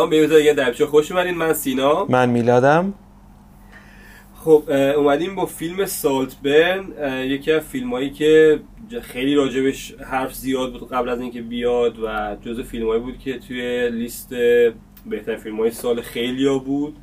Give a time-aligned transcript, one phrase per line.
[0.00, 1.34] سلام به یه دربچه خوش اومدین.
[1.34, 2.06] من سینا.
[2.08, 2.94] من میلادم.
[4.34, 4.62] خب
[4.96, 6.84] اومدیم با فیلم سالت برن.
[7.26, 8.60] یکی از فیلم هایی که
[9.02, 13.38] خیلی راجبش حرف زیاد بود قبل از اینکه بیاد و جز فیلم هایی بود که
[13.38, 14.34] توی لیست
[15.06, 16.96] بهترین فیلم های سال خیلی ها بود.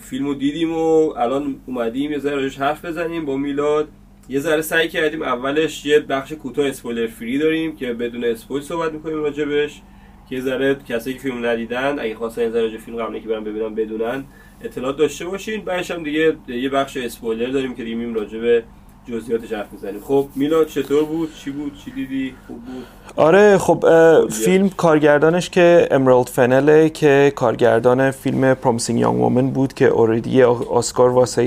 [0.00, 3.88] فیلم رو دیدیم و الان اومدیم یه ذره راجبش حرف بزنیم با میلاد.
[4.28, 8.92] یه ذره سعی کردیم اولش یه بخش کوتاه اسپویلر فری داریم که بدون اسپویل صحبت
[8.92, 9.82] می‌کنیم راجبش.
[10.30, 14.24] که ذره کسایی که فیلم ندیدن اگه خواستن ذره فیلم قبل که برن ببینن بدونن
[14.64, 15.64] اطلاعات داشته باشین.
[15.64, 18.62] بعدش هم دیگه یه بخش اسپویلر داریم که دیگه میایم راجع به
[19.08, 20.00] جزئیاتش حرف می‌زنیم.
[20.00, 22.84] خب میلاد چطور بود؟ چی بود؟ چی دیدی؟ خوب بود؟
[23.16, 23.84] آره خب
[24.30, 30.42] فیلم کارگردانش که امرالد فنله که کارگردان فیلم Promising Young Woman بود که award ی
[30.42, 31.44] اسکار واسه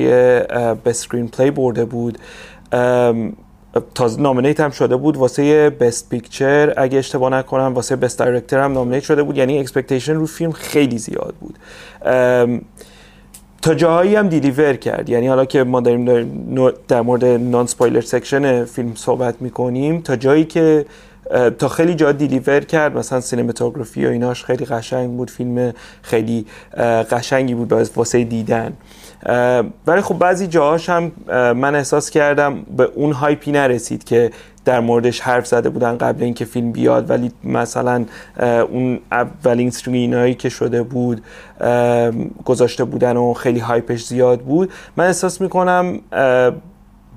[0.86, 2.18] best screenplay برده بود.
[3.96, 8.74] تازه nominate هم شده بود واسه best picture اگه اشتباه نکنم واسه best director هم
[8.74, 9.38] nominate شده بود.
[9.38, 11.60] یعنی expectation رو فیلم خیلی زیاد بود.
[13.62, 15.10] تا جاهایی هم deliver کرد.
[15.10, 16.26] یعنی حالا که ما داریم
[16.88, 20.86] در مورد non spoiler section فیلم صحبت می‌کنیم تا جایی که
[21.60, 25.30] تا خیلی جا deliver کرد مثلا cinematography و ایناش خیلی قشنگ بود.
[25.30, 26.46] فیلم خیلی
[27.12, 28.74] قشنگی بود واسه دیدن.
[29.88, 31.12] ولی خب بعضی جاهاش هم
[31.54, 34.32] من احساس کردم به اون hype ی نرسید که
[34.66, 37.10] در موردش حرف زده بودن قبل اینکه فیلم بیاد.
[37.10, 38.06] ولی مثلا
[38.72, 41.22] اون اولین هایی که شده بود
[42.46, 44.72] گذاشته بودن و خیلی hype ش زیاد بود.
[44.98, 46.00] من احساس می‌کنم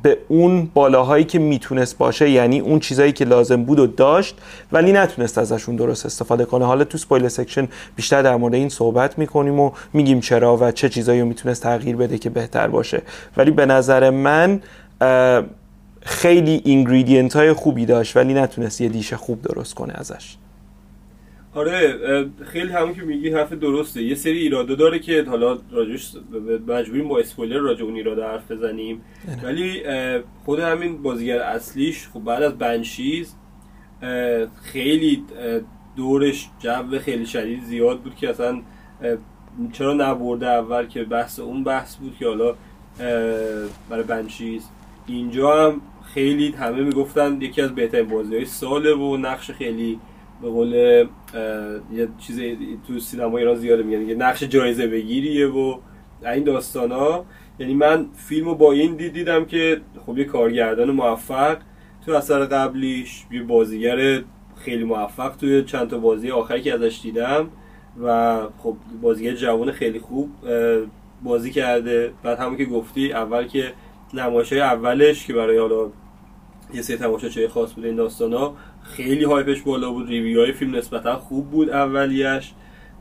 [0.03, 4.39] به اون بالاهایی که می‌تونست باشه یعنی اون چیزایی که لازم بود و داشت
[4.73, 6.65] ولی نتونست ازشون درست استفاده کنه.
[6.65, 10.89] حالا تو spoiler section بیشتر در مورد این صحبت می‌کنیم و میگیم چرا و چه
[10.89, 13.03] چیزایی می‌تونست تغییر بده که بهتر باشه.
[13.37, 14.61] ولی به نظر من
[16.03, 20.37] خیلی اینگریدینت های خوبی داشت ولی نتونست یه دیش خوب درست کنه ازش.
[21.59, 21.99] آره
[22.45, 24.03] خیلی همون که میگی حرف درسته.
[24.03, 26.13] یه سری ایراده داره که حالا راجش
[26.67, 29.01] مجبوریم با اسپویلر راجع اون ایراده حرف بزنیم.
[29.43, 29.83] ولی
[30.45, 33.35] خود همین بازیگر اصلیش خب بعد از بنشیز
[34.63, 35.25] خیلی
[35.97, 38.63] دورش جو خیلی شدید زیاد بود که اصلا
[39.73, 42.55] چرا نبرده اول که بحث اون بحث بود که حالا
[43.91, 44.69] برای بنشیز.
[45.07, 45.81] اینجا هم
[46.15, 50.01] خیلی همه می‌گفتن یکی از بهترین بازی های ساله و نقش خیلی
[50.43, 50.75] به قول
[51.93, 52.41] یه چیز
[52.87, 55.79] تو سینما ایران زیاده میگن یه نقش جایزه بگیریه و
[56.25, 57.27] این داستان ها
[57.59, 61.59] یعنی من فیلم رو با این دید دیدم که خب یه کارگردان موفق
[62.07, 64.23] تو اثر قبلیش یه بازیگر
[64.57, 67.49] خیلی موفق توی چند تا بازی آخری که ازش دیدم
[68.03, 70.31] و خب بازیگر جوان خیلی خوب
[71.23, 72.13] بازی کرده.
[72.23, 73.73] بعد همون که گفتی اول که
[74.15, 75.91] نمایش اولش که برای حالا
[76.75, 78.57] یه سری تماشاچی خاص بود این داستان ها
[78.97, 80.09] خیلی هایپش بالا بود.
[80.09, 82.53] ریویو های فیلم نسبتا خوب بود اولیش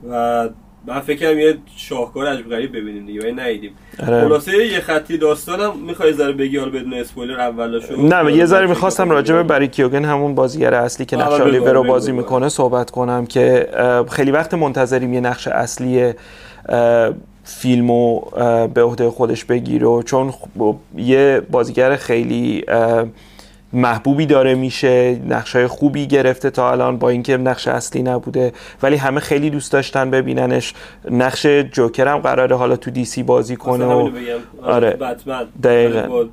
[0.10, 0.50] و
[0.88, 3.72] من فکرم یه شاهکار عجب غریب ببینیم دیگه ولی ندیدیم.
[4.08, 4.22] آره.
[4.22, 9.10] خلاصه یه خطی داستانم می‌خوای ذره بگی؟ حالا بدون اسپویلر اولاشو نه یه ذره می‌خواستم
[9.10, 13.26] راجع به بری کیوگن همون بازیگر اصلی که نقش آلیور رو بازی می‌کنه صحبت کنم
[13.26, 13.68] که
[14.10, 16.14] خیلی وقت منتظریم یه نقش اصلی
[17.44, 18.20] فیلمو
[18.74, 20.04] به عهده خودش بگیره.
[20.04, 20.34] چون
[20.98, 22.66] یه بازیگر خیلی
[23.78, 28.54] محبوبی داره میشه نقشای خوبی گرفته تا الان با اینکه نقش اصلی نبوده.
[28.84, 30.74] ولی همه خیلی دوست داشتن ببیننش.
[31.12, 34.10] نقش جوکر هم قراره حالا تو دی سی بازی کنه و
[34.64, 34.98] آره.
[35.64, 36.26] دقیقا.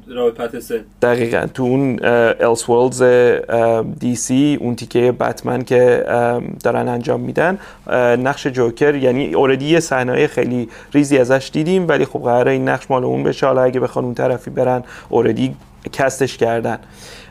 [1.03, 1.47] دقیقا.
[1.47, 1.99] تو اون
[2.41, 3.03] الس ورلدز
[3.99, 6.05] دی سی اون تیکه بتمن که
[6.63, 7.59] دارن انجام میدن.
[8.19, 12.91] نقش جوکر یعنی اوردی یه صحنه خیلی ریزی ازش دیدیم ولی خب قراره این نقش
[12.91, 13.47] مال اون بشه.
[13.47, 15.55] حالا اگه بخوان اون طرفی برن اوردی
[15.93, 16.79] کستش کردن.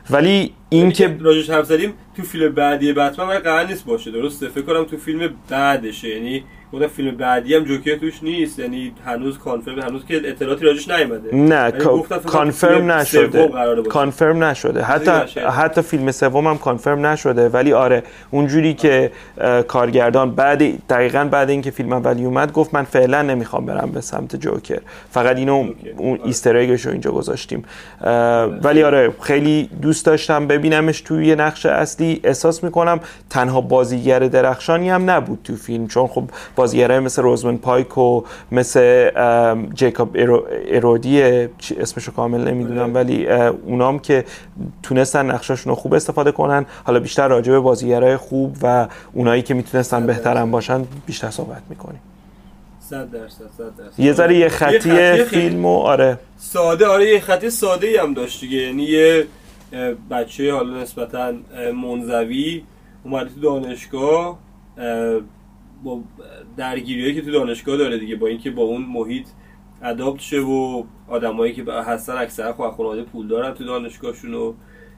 [0.09, 4.61] ولی این که راجش حرف زدیم تو فیلم بعدی بتمن قرار نیست باشه درسته؟ فکر
[4.61, 9.79] کنم تو فیلم بعدشه یعنی گفتم فیلم بعدی هم جوکر توش نیست یعنی هنوز کانفرم
[9.79, 11.35] هنوز که اطلاعاتی راجش نیومده.
[11.35, 11.71] نه
[12.25, 13.47] کانفرم نشده.
[13.89, 14.83] کانفرم نشده.
[14.83, 17.49] حتی حتی فیلم سوم هم کانفرم نشده.
[17.49, 19.11] ولی آره اونجوری که
[19.67, 24.35] کارگردان بعد دقیقا بعد اینکه فیلم اولی اومد گفت من فعلا نمی‌خوام برم به سمت
[24.35, 24.79] جوکر.
[25.11, 25.67] فقط اینو
[25.97, 27.65] اون ایستر رو اینجا گذاشتیم.
[28.63, 32.19] ولی آره خیلی دوست داشتم ببینمش توی یه نقش اصلی.
[32.23, 32.99] احساس می‌کنم
[33.29, 35.87] تنها بازیگر درخشانی هم نبود تو فیلم.
[35.87, 36.23] چون خب
[36.63, 39.09] بازیگرای مثل روزمن پایک و مثل
[39.73, 40.17] جیکاب
[40.67, 41.21] ارودی
[41.79, 43.27] اسمشو کامل نمی‌دونم ولی
[43.65, 44.25] اونام که
[44.83, 46.65] تونستن نقشاشون رو خوب استفاده کنن.
[46.83, 51.99] حالا بیشتر راجع به بازیگرای خوب و اونایی که می‌تونستن بهترم باشن بیشتر صحبت می‌کنیم.
[52.79, 53.99] صد درصد صد درصد.
[53.99, 56.17] یه ذره یه خطی فیلم و آره.
[56.37, 58.57] ساده آره یه خطی ساده ای هم داشت دیگه.
[58.57, 59.27] یعنی یه
[60.11, 61.33] بچه حالا نسبتا
[61.83, 62.63] منزوی
[63.03, 64.39] اومده تو دانشگاه
[65.83, 66.01] با
[66.57, 69.27] درگیریایی که تو دانشگاه داره دیگه با اینکه با اون محیط
[69.83, 74.53] ادابت شه و آدمایی که هستن اکثر خب خانواده پول دارن تو دانشگاهشون و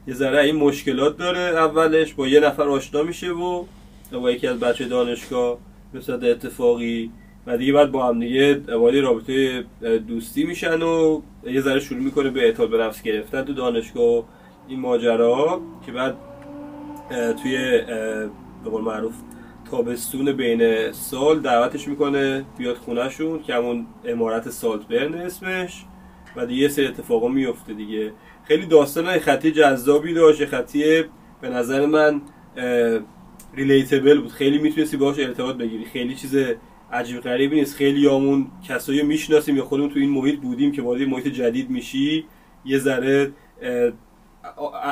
[0.08, 3.66] یه ذره این مشکلات داره اولش با یه نفر آشنا میشه و
[4.12, 5.58] با یکی از بچه دانشگاه
[5.94, 7.12] مثل اتفاقی
[7.48, 9.66] و دیگه بعد با هم دیگه وارد رابطه
[10.08, 14.24] دوستی میشن و یه ذره شروع می‌کنه به اعتماد به نفس گرفتن تو دانشگاه
[14.68, 16.16] این ماجرا که بعد
[17.44, 17.58] توی
[18.64, 19.14] به قول معروف
[19.72, 25.86] تابستون بین سال دعوتش می‌کنه بیاد خونهشون که همون امارت سالت برن اسمش.
[26.36, 28.14] و دیگه یه سری اتفاقا میفته دیگه.
[28.44, 31.04] خیلی داستان خطی جذابی داشت خطی
[31.42, 32.22] به نظر من
[33.54, 34.32] ریلیتبل بود.
[34.32, 35.86] خیلی می‌تونستی باهاش ارتباط بگیری.
[35.86, 36.36] خیلی چیز
[36.92, 37.76] عجیب غریبی نیست.
[37.76, 42.26] خیلی همون کسایی می‌شناسیم یا خودمون تو این محیط بودیم که وارد محیط جدید میشی
[42.66, 43.32] یه ذره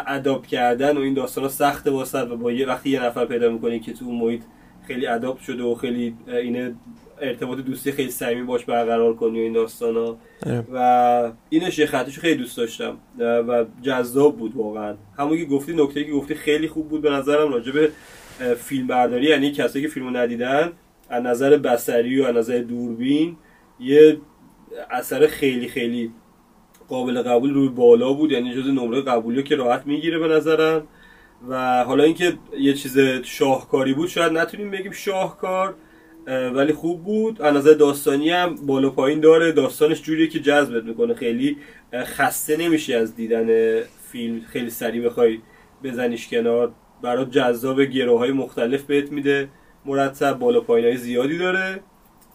[0.07, 3.79] اداپت کردن و این داستان سخته واسه و با یه وقتی یه نفر پیدا می‌کنی
[3.79, 4.41] که تو اون محیط
[4.87, 6.75] خیلی اداپت شده و خیلی اینه
[7.21, 10.17] ارتباط دوستی خیلی صمیمی باش برقرار کنی و این داستانا.
[10.73, 12.97] و اینش یه خطش خیلی دوست داشتم.
[13.19, 14.95] و جذاب بود واقعا.
[15.17, 17.91] همون که گفتی نکته که گفتی خیلی خوب بود به نظرم راجع به
[18.55, 20.71] فیلم برداری یعنی کسایی که فیلمو ندیدن
[21.09, 23.37] از نظر بسری و از نظر دوربین
[23.79, 24.17] یه
[24.91, 26.11] اثر خیلی خیلی
[26.87, 28.31] قابل قبول روی بالا بود.
[28.31, 30.87] یعنی جز نمره قبولی که راحت می‌گیره به نظرم.
[31.49, 35.75] و حالا اینکه یه چیز شاهکاری بود شاید نتونیم بگیم شاهکار
[36.27, 37.41] ولی خوب بود.
[37.41, 39.51] از نظر داستانی هم بالا پایین داره.
[39.51, 41.13] داستانش جوریه که جذبت می‌کنه.
[41.13, 41.57] خیلی
[41.93, 43.79] خسته نمیشی از دیدن
[44.11, 44.41] فیلم.
[44.41, 45.39] خیلی سریع بخوای
[45.83, 46.71] بزنیش کنار.
[47.01, 49.49] برات جذاب گروه مختلف بهت میده.
[49.85, 51.79] مرتب بالا پایین های زیادی داره.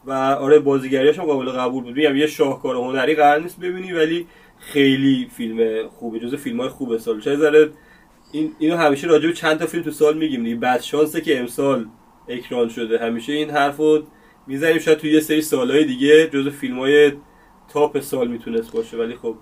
[0.06, 1.96] و آره بازیگریش هم قابل قبول بود.
[1.96, 4.26] میگم یه شاهکار هنری قرار نیست ببینی ولی
[4.58, 7.36] خیلی فیلم خوبه جز فیلم های خوبه سال چه
[8.32, 10.56] این اینو همیشه راجع به چند تا فیلم تو سال میگیم دیگه.
[10.56, 11.86] بعد شانسه که امسال
[12.28, 12.98] اکران شده.
[12.98, 13.98] همیشه این حرفو
[14.46, 14.78] می‌زنیم.
[14.78, 17.12] شاید توی یه سری سالهای دیگه جز فیلم های
[17.72, 18.96] تاپ سال می‌تونست باشه.
[18.96, 19.34] ولی خب.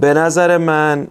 [0.00, 1.08] به نظر من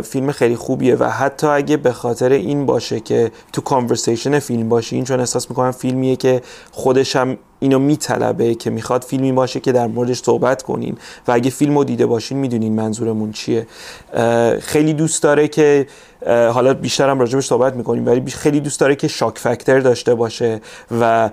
[0.00, 4.96] فیلم خیلی خوبیه و حتی اگه به خاطر این باشه که تو کانورسیشن فیلم باشه
[4.96, 9.72] این چون احساس می‌کنم فیلمیه که خودش هم اینو میطلبه که می‌خواد فیلمی باشه که
[9.72, 10.96] در موردش صحبت کنین.
[11.28, 13.66] و اگه فیلم رو دیده باشین می‌دونین منظورمون چیه.
[14.60, 15.86] خیلی دوست داره که
[16.26, 20.60] حالا بیشتر هم راجبش صحبت می‌کنیم ولی خیلی دوست داره که shock factor داشته باشه
[21.00, 21.30] و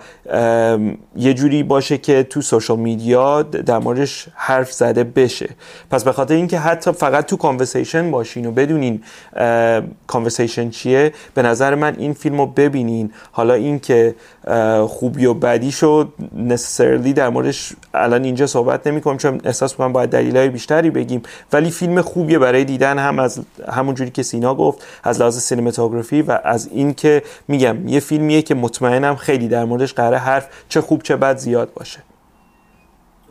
[1.15, 5.49] یه جوری باشه که تو social media در موردش حرف زده بشه.
[5.91, 9.03] پس به خاطر اینکه حتی فقط تو conversation باشین و بدونین
[10.07, 13.11] conversation چیه به نظر من این فیلم رو ببینین.
[13.31, 14.15] حالا اینکه
[14.87, 16.09] خوبی و بدی شد
[16.49, 21.21] necessarily در موردش الان اینجا صحبت نمی کنم چون احساس می‌کنم باید دلیلای بیشتری بگیم.
[21.53, 23.39] ولی فیلم خوبیه برای دیدن هم از
[23.71, 24.74] همون جوری که سینا گفت.
[25.03, 30.17] از لحاظ سینماتوگرافی و از اینکه میگم یه فیلمیه که مطمئنم خیلی در موردش قراره
[30.17, 31.99] حرف چه خوب چه بد زیاد باشه.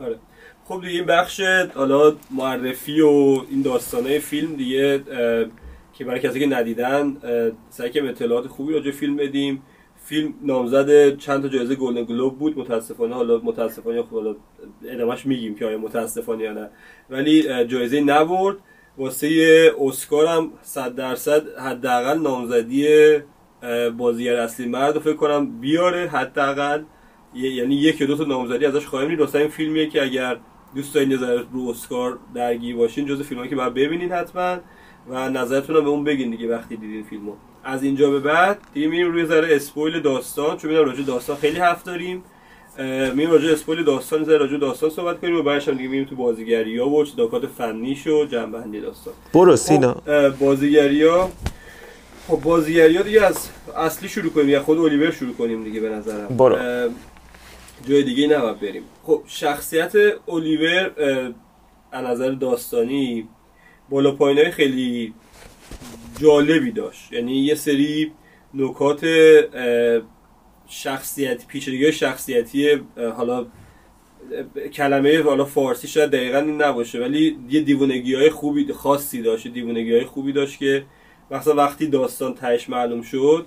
[0.00, 0.17] آره.
[0.64, 1.41] خب دیگه این بخش
[1.75, 3.06] حالا معرفی و
[3.50, 5.02] این داستانه فیلم دیگه
[5.92, 7.16] که برای کسی که ندیدن
[7.71, 9.62] سعی که اطلاعات خوبی راجع فیلم بدیم.
[10.04, 12.59] فیلم نامزد چند تا جایزه گلدن گلوب بود.
[12.59, 14.37] متاسفانه حالا متاسفانه خب
[14.85, 16.68] ادامش میگیم که آیا متاسفانه یا نه.
[17.11, 18.57] ولی جایزه نبرد.
[18.98, 22.88] واسه اسکار هم 100 درصد حداقل نامزدی
[23.96, 26.82] بازیگر اصلی مرد فکر کنم بیاره حداقل.
[27.34, 29.36] یعنی یک یا دو تا نامزدی ازش خواهیم دید.
[29.36, 30.36] این فیلمیه که اگر
[30.74, 34.56] دوست دارین نظر رو اسکار درگیر باشین جز فیلمایی که باید ببینید حتما
[35.08, 37.32] و نظرتون به اون بگین دیگه وقتی دیدین فیلمو.
[37.64, 40.56] از اینجا به بعد دیگه میریم روی ذره اسپویل داستان.
[40.56, 42.24] چون می‌دونم راجع داستان خیلی حرف داریم.
[42.78, 46.16] میریم راجع اسپویل داستان ذره راجع داستان صحبت کنیم و بعدش هم دیگه میریم تو
[46.16, 49.14] بازیگری ها و داکات فنیش و جنبندی داستان.
[49.35, 49.95] برو سینا.
[49.95, 51.31] خب، بازیگری ها
[52.28, 55.88] خب بازیگری ها دیگه از اصلی شروع کنیم یا خود الیور شروع کنیم دیگه به
[55.88, 56.37] نظرم.
[56.37, 56.57] برو.
[57.88, 58.83] جای دیگه نباید بریم.
[59.02, 59.93] خب شخصیت
[60.28, 60.90] الیور
[61.93, 63.28] از نظر داستانی
[63.90, 65.14] بالا پایین خیلی
[66.21, 67.12] جالبی داشت.
[67.12, 68.12] یعنی یه سری
[68.54, 69.07] نکات
[70.66, 72.80] شخصیت پیچیدگی شخصیتی
[73.16, 73.47] حالا
[74.73, 79.92] کلمه حالا فارسی شاید دقیقا این نباشه ولی یه دیوونگی های خوبی خاصی داشت دیوونگی
[79.92, 80.85] های خوبی داشت که
[81.30, 83.47] مثلا وقتی داستان تهش معلوم شد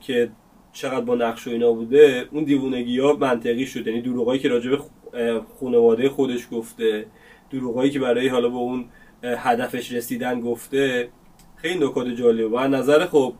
[0.00, 0.30] که
[0.72, 3.86] چقدر با نقش و اینا بوده اون دیوونگی ها منطقی شد.
[3.86, 4.78] یعنی دروغایی که راجع به
[5.60, 7.06] خانواده خودش گفته
[7.50, 8.84] دروغایی که برای حالا به اون
[9.22, 11.08] هدفش رسیدن گفته
[11.56, 12.48] خیلی نکات جالبه.
[12.48, 13.34] و نظر خب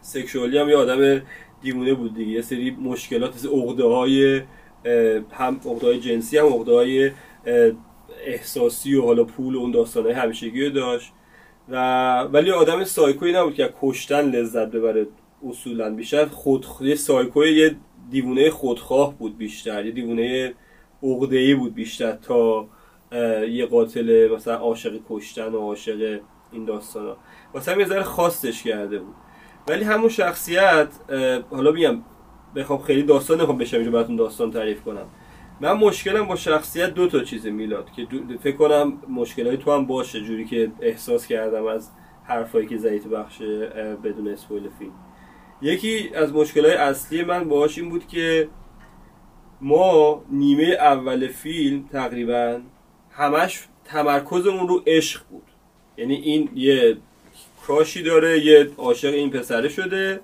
[0.00, 1.22] سکشوالی هم یه آدم
[1.62, 2.32] دیوونه بود دیگه.
[2.32, 4.42] یه سری مشکلات عقده های
[5.32, 7.10] هم عقده های جنسی هم عقده های
[8.26, 11.12] احساسی و حالا پول و اون داستانه همیشگی داشت.
[11.68, 15.06] و ولی آدم سایکوی نبود که کشتن لذت ببره
[15.48, 15.90] اصولا.
[15.90, 17.76] بیشتر خود خود سایکوی یه
[18.10, 19.86] دیوونه خودخواه بود بیشتر.
[19.86, 20.54] یه دیوونه
[21.02, 22.68] عقده‌ای بود بیشتر تا
[23.50, 26.20] یه قاتل مثلا عاشق کشتن و عاشق
[26.52, 27.16] این داستان ها
[27.54, 29.14] واسه یه ذره خواستش کرده بود.
[29.68, 30.88] ولی همون شخصیت
[31.50, 32.02] حالا میگم
[32.56, 35.06] بخوام خیلی داستان نخوام بشم اینجا براتون داستان تعریف کنم.
[35.60, 38.06] من مشکلم با شخصیت دو تا چیز میلاد که
[38.42, 41.90] فکر کنم مشکلای تو هم باشه جوری که احساس کردم از
[42.24, 43.42] حرفایی که زیت بخش
[44.04, 44.92] بدون اسپویل فیلم.
[45.62, 48.48] یکی از مشکلای اصلی من باهاش این بود که
[49.60, 52.60] ما نیمه اول فیلم تقریبا
[53.10, 55.42] همش تمرکزمون رو عشق بود.
[55.96, 56.96] یعنی این یه
[57.68, 60.20] کراشی داره یه عاشق این پسره شده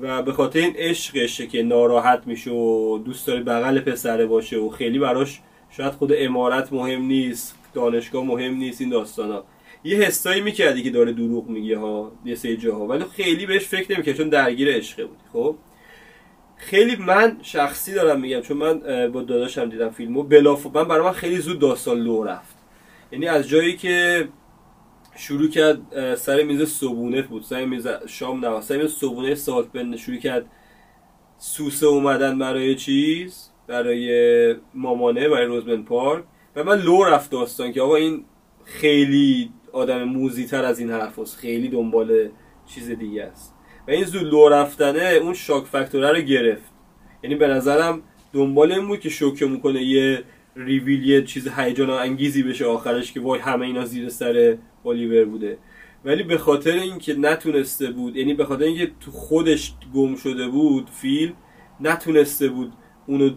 [0.00, 4.68] و به خاطر این عشقشه که ناراحت میشه و دوست داره بغل پسره باشه و
[4.68, 9.44] خیلی براش شاید خود امارت مهم نیست دانشگاه مهم نیست این داستانا.
[9.84, 12.86] یه حسایی می‌کردی که داره دروغ میگه ها یه سری جاها.
[12.86, 15.56] ولی خیلی بهش فکر نمی‌کرد چون درگیر عشقه بودی خب؟
[16.56, 18.78] خیلی من شخصی دارم میگم چون من
[19.12, 22.56] با داداشم دیدم فیلمو بلاف من برای خیلی زود داستان لو رفت.
[23.12, 24.28] یعنی از جایی که
[25.16, 27.42] شروع کرد سر میز صبونه بود.
[27.42, 30.46] سر میز شام نه سر میز صبونه سالت شروع کرد.
[31.38, 36.24] سوسه اومدن برای چیز؟ برای مامانه برای روزبن پارک.
[36.56, 38.24] و من لو رفت داستان که آقا این
[38.64, 41.36] خیلی آدم موزی تر از این حرف هست.
[41.36, 42.28] خیلی دنبال
[42.66, 43.54] چیز دیگه است.
[43.88, 46.72] و این زود لو رفتنه اون شاک فکتوره رو گرفت.
[47.22, 48.02] یعنی به نظرم
[48.32, 50.24] دنبال این بود که شوکه می‌کنه یه
[50.56, 55.58] ریویل یه چیز هیجان انگیزی بشه آخرش که وای همه اینا زیر سر الیور بوده.
[56.04, 60.90] ولی به خاطر اینکه نتونسته بود یعنی به خاطر اینکه تو خودش گم شده بود
[60.90, 61.32] فیلم
[61.80, 62.72] نتونسته بود
[63.06, 63.30] اونو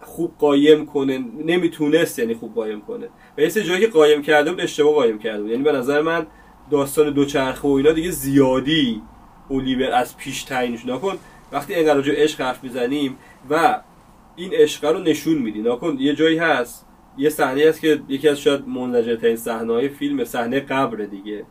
[0.00, 3.08] خوب قایم کنه نمی‌تونست یعنی خوب قایم کنه.
[3.38, 5.50] و یه جایی که قایم کرده بود اشتباه قایم کرده بود.
[5.50, 6.26] یعنی به نظر من
[6.70, 9.02] داستان دوچرخه و اینا دیگه زیادی
[9.48, 10.90] اولیور از پیش تعیین شد.
[10.90, 11.18] نکن
[11.52, 13.16] وقتی اینقدر راجع عشق حرف می‌زنیم
[13.50, 13.80] و
[14.36, 15.62] این عشق رو نشون میدی.
[15.62, 16.86] نکن یه جایی هست
[17.18, 21.44] یه صحنه هست که یکی از شاید منزجرترین صحنه های فیلم صحنه قبر دیگه.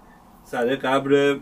[0.44, 1.40] صحنه قبر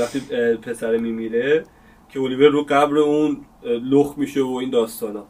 [0.00, 0.20] وقتی
[0.62, 1.64] پسر میمیره
[2.08, 5.26] که اولیور رو قبر اون لخ میشه و این داستانا.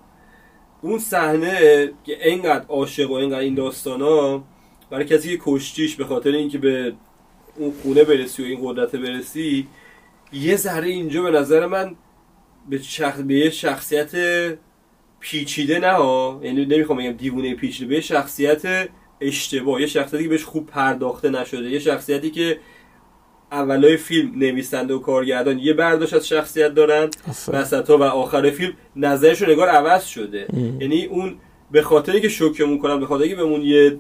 [0.83, 4.45] اون صحنه که اینقدر عاشق و اینقدر این داستانا
[4.91, 6.93] برای کسی که کشتیش به خاطر اینکه به
[7.57, 9.67] اون خونه برسی و این قدرت برسی
[10.33, 11.97] یه ذره اینجا به نظر من
[12.71, 13.21] به, شخص...
[13.21, 14.11] به یه شخصیت
[15.21, 16.41] پیچیده نه ها.
[16.43, 17.95] یعنی نمی‌خوام بگم دیوونه پیچیده.
[17.95, 18.89] به شخصیت
[19.21, 21.71] اشتباه یه شخصیتی که بهش خوب پرداخته نشده.
[21.71, 22.59] یه شخصیتی که
[23.53, 27.11] اولای فیلم نویسنده و کارگردان یه برداشت از شخصیت دارن.
[27.49, 30.47] وسطا و آخر فیلم نظرشون نگار عوض شده.
[30.81, 31.35] یعنی اون
[31.71, 33.99] به خاطری که شوکمون کنن به خاطری که بهمون یه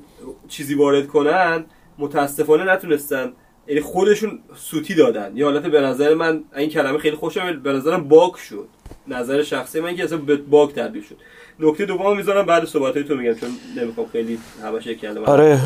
[0.48, 1.64] چیزی وارد کنن
[1.98, 3.32] متاسفانه نتونستن.
[3.68, 5.36] یعنی خودشون سوتی دادن.
[5.36, 8.68] یه حالت به نظر من این کلمه خیلی خوشم به نظرم باک شد.
[9.09, 11.16] نظر شخصی من که اصلا به باگ تبدیل شد.
[11.61, 15.61] نکته دوم می‌ذارم بعد صحبت تو میگم چون نمی‌خوام خیلی همش یک کلمه آره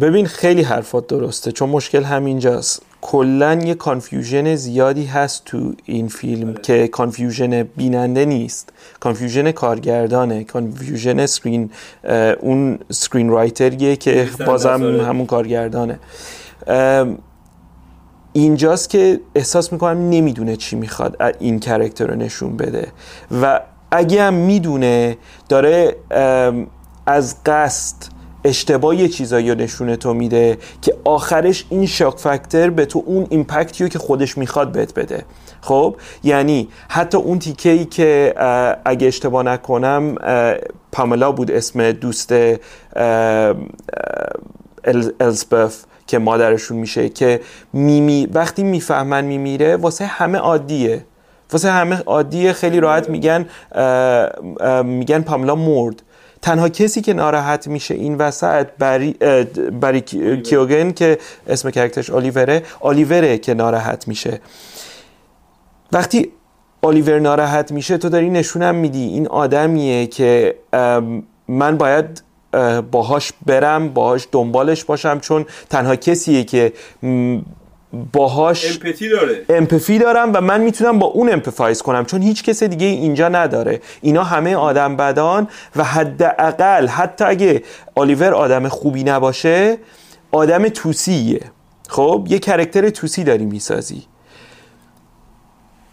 [0.00, 2.82] ببین خیلی حرفات درسته چون مشکل همینجاست.
[3.00, 6.60] کلا یه confusion زیادی هست تو این فیلم آره.
[6.62, 8.72] که confusion بیننده نیست.
[9.00, 11.70] confusion کارگردانه confusion screen
[12.40, 15.98] اون screenwriter یه که بازم همون کارگردانه.
[18.36, 22.88] اینجاست که احساس می‌کنم نمی‌دونه چی می‌خواد این character رو نشون بده.
[23.42, 23.60] و
[23.90, 25.16] اگه هم می‌دونه
[25.48, 25.96] داره
[27.06, 27.96] از قصد
[28.44, 33.26] اشتباه یه چیزایی رو نشونه تو میده که آخرش این شاک فکتر به تو اون
[33.30, 35.24] ایمپکتی رو که خودش می‌خواد بهت بده.
[35.60, 38.34] خب؟ یعنی حتی اون تیکه ای که
[38.84, 40.14] اگه اشتباه نکنم
[40.92, 42.34] پاملا بود اسم دوست
[45.20, 47.40] الزبف که مادرشون میشه که
[47.72, 51.04] میمی وقتی می‌فهمن میمیره واسه همه عادیه.
[51.52, 53.46] واسه همه عادیه خیلی راحت میگن
[54.84, 56.02] میگن پاملا مرد.
[56.42, 59.12] تنها کسی که ناراحت میشه این وسط بری,
[59.80, 60.00] بری
[60.40, 61.18] کیوگن که
[61.48, 64.40] اسم کرکترش آلیوره آلیوره که ناراحت میشه.
[65.92, 66.32] وقتی
[66.82, 69.04] آلیور ناراحت میشه تو داری نشونم میدی.
[69.04, 70.54] این آدمیه که
[71.48, 72.22] من باید
[72.90, 76.72] باهاش برم باهاش دنبالش باشم چون تنها کسیه که
[78.12, 79.44] باهاش empathy داره.
[79.48, 83.80] empathy دارم و من می‌تونم با اون empathize کنم چون هیچ کس دیگه اینجا نداره.
[84.00, 87.62] اینا همه آدم بدان و حداقل حتی اگه
[87.94, 89.78] آلیور آدم خوبی نباشه
[90.32, 91.40] آدم توسریه.
[91.88, 94.02] خب یه character توسی داری می‌سازی.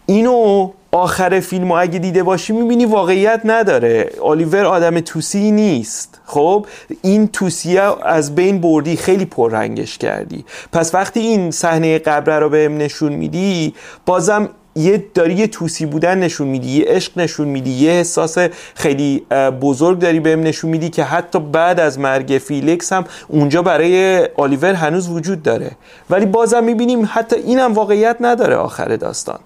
[0.06, 4.10] اینو آخر فیلم اگه دیده باشی می‌بینی واقعیت نداره.
[4.20, 6.20] آلیور آدم توسی نیست.
[6.26, 6.66] خب؟
[7.02, 10.44] این توسیه از بین بردی خیلی پررنگش کردی.
[10.72, 13.74] پس وقتی این صحنه قبره رو بهم نشون میدی
[14.06, 18.38] بازم یه داری یه توسی بودن نشون میدی یه عشق نشون میدی یه احساس
[18.74, 19.26] خیلی
[19.60, 24.74] بزرگ داری بهم نشون میدی که حتی بعد از مرگ فیلیکس هم اونجا برای آلیور
[24.74, 25.70] هنوز وجود داره.
[26.10, 29.38] ولی بازم می‌بینیم حتی اینم واقعیت نداره آخر داستان.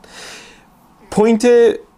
[1.16, 1.48] point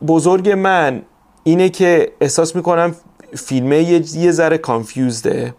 [0.06, 1.02] بزرگ من
[1.44, 2.94] اینه که احساس می‌کنم
[3.36, 3.82] فیلمه
[4.16, 5.54] یه ذره confused ه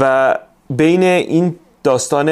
[0.00, 0.34] و
[0.70, 2.28] بین این داستان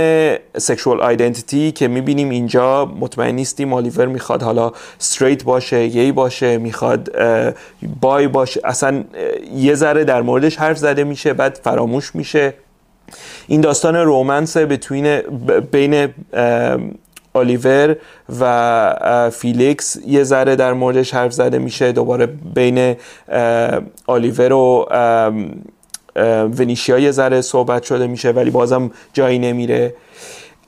[0.58, 7.16] sexual identity که می‌بینیم اینجا مطمئن نیستیم آلیور می‌خواد حالا straight باشه یی باشه می‌خواد
[8.00, 9.04] bi باشه اصلا
[9.54, 12.54] یه ذره در موردش حرف زده میشه بعد فراموش میشه.
[13.46, 14.56] این داستان romance
[15.72, 16.08] بین
[17.34, 17.96] آلیور
[18.40, 21.92] و فیلیکس یه ذره در موردش حرف زده میشه.
[21.92, 22.96] دوباره بین
[24.06, 24.86] آلیور و
[26.58, 29.94] ونیشیا یه ذره صحبت شده میشه ولی بازم جایی نمیره.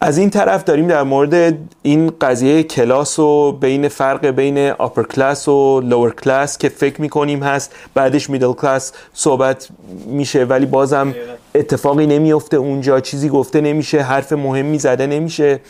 [0.02, 5.48] از این طرف داریم در مورد این قضیه کلاس و بین فرق بین upper class
[5.48, 7.74] و lower class که فکر می‌کنیم هست.
[7.94, 9.68] بعدش middle class صحبت
[10.06, 11.14] میشه ولی بازم
[11.54, 13.00] اتفاقی نمیفته اونجا.
[13.00, 15.60] چیزی گفته نمیشه حرف مهمی زده نمیشه.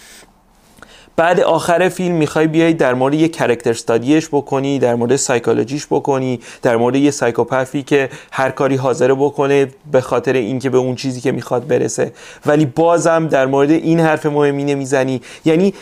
[1.20, 5.86] بعد آخر فیلم می‌خوای بیای در مورد یه character study ش بکنی در مورد سایکولوژیش
[5.86, 10.94] بکنی در مورد یه سایکوپفی که هر کاری حاضر بکنه به خاطر اینکه به اون
[10.94, 12.12] چیزی که می‌خواد برسه.
[12.46, 15.20] ولی بازم در مورد این حرف مهمی نمی‌زنی.
[15.44, 15.74] یعنی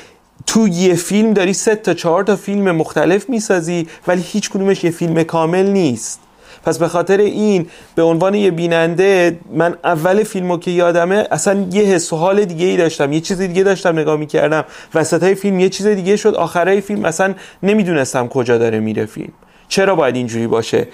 [0.47, 4.90] تو یه فیلم داری سه تا چهار تا فیلم مختلف می‌سازی ولی هیچ کدومش یه
[4.90, 6.21] فیلم کامل نیست.
[6.65, 11.83] پس به خاطر این به عنوان یه بیننده من اول فیلمو که یادمه اصلا یه
[11.83, 14.64] حس و حال دیگه ای داشتم یه چیز دیگه داشتم نگاه می‌کردم.
[14.94, 19.33] وسط های فیلم یه چیز دیگه شد آخرای فیلم اصلا نمی‌دونستم کجا داره میره فیلم.
[19.68, 20.88] چرا باید اینجوری باشه؟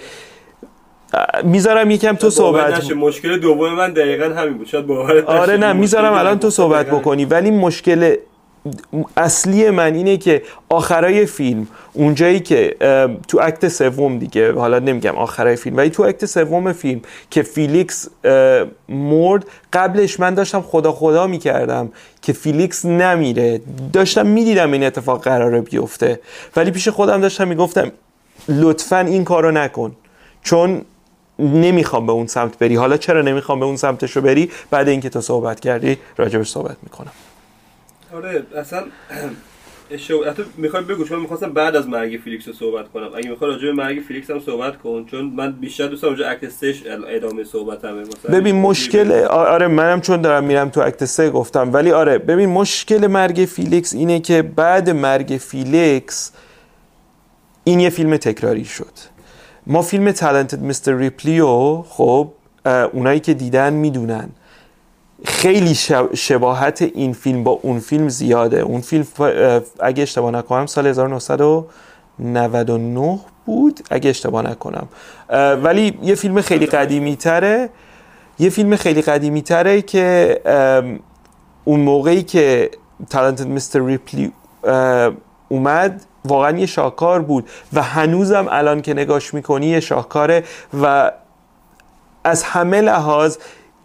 [1.44, 4.66] می‌ذارم یکم تو صحبت مشکل دوم من دقیقا همین بود.
[4.66, 4.90] شاید
[5.27, 7.24] آره نه می‌ذارم الان تو صحبت بکنی.
[7.24, 8.16] ولی مشکل
[9.16, 12.77] اصلی من اینه که آخرای فیلم اونجایی که
[13.29, 17.00] تو act سوم دیگه حالا نمیگم آخرای فیلم ولی تو act سوم فیلم
[17.31, 18.09] که فیلیکس
[18.88, 23.61] مرد قبلش من داشتم خدا خدا می‌کردم که فیلیکس نمیره.
[23.92, 26.20] داشتم می‌دیدم این اتفاق قراره بیفته.
[26.57, 27.92] ولی پیش خودم داشتم می‌گفتم
[28.48, 29.96] لطفا این کارو نکن.
[30.42, 30.83] چون
[31.38, 32.77] نمی‌خوام به اون سمت بری.
[32.77, 37.12] حالا چرا نمی‌خوام به اون سمتشو بری؟ بعد اینکه تو صحبت کردی راجبش صحبت می‌کنم.
[38.16, 38.83] آره اصلا
[39.96, 40.24] شو...
[40.24, 43.11] حتی می‌خوام بگو چون می‌خواستم بعد از مرگ فیلیکس رو صحبت کنم.
[43.16, 46.50] اگه می‌خوای راجع به مرگ فیلیکس هم صحبت کن چون من بیشتر دوست دارم act
[47.09, 52.18] ادامه صحبت هم ببین مشکل آره منم چون دارم میرم تو act گفتم ولی آره
[52.18, 56.33] ببین مشکل مرگ فیلیکس اینه که بعد مرگ فیلیکس
[57.64, 58.92] این یه فیلم تکراری شد.
[59.66, 60.96] ما فیلم Talented Mr.
[60.96, 62.29] Ripley و خب
[62.92, 64.29] اونایی که دیدن می‌دونن.
[65.24, 65.74] خیلی
[66.14, 68.60] شباهت این فیلم با اون فیلم زیاده.
[68.60, 69.06] اون فیلم
[69.80, 74.88] اگه اشتباه نکنم سال 1999 بود اگه اشتباه نکنم.
[75.62, 77.68] ولی یه فیلم خیلی قدیمی تره
[78.38, 80.40] یه فیلم خیلی قدیمی تره که
[81.64, 82.70] اون موقعی که
[83.11, 83.87] Talented Mr.
[83.87, 84.33] Ripley
[85.48, 90.44] اومد واقعا یه شاهکار بود و هنوزم الان که نگاش می‌کنی یه شاهکاره
[90.82, 91.12] و
[92.24, 93.37] از همه لحاظ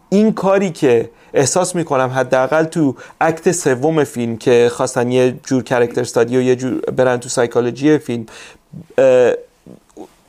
[0.10, 6.02] این کاری که احساس می‌کنم حداقل تو act سوم فیلم که خواستن یه جور character
[6.02, 8.26] study و یه جور برن تو سایکولوژی فیلم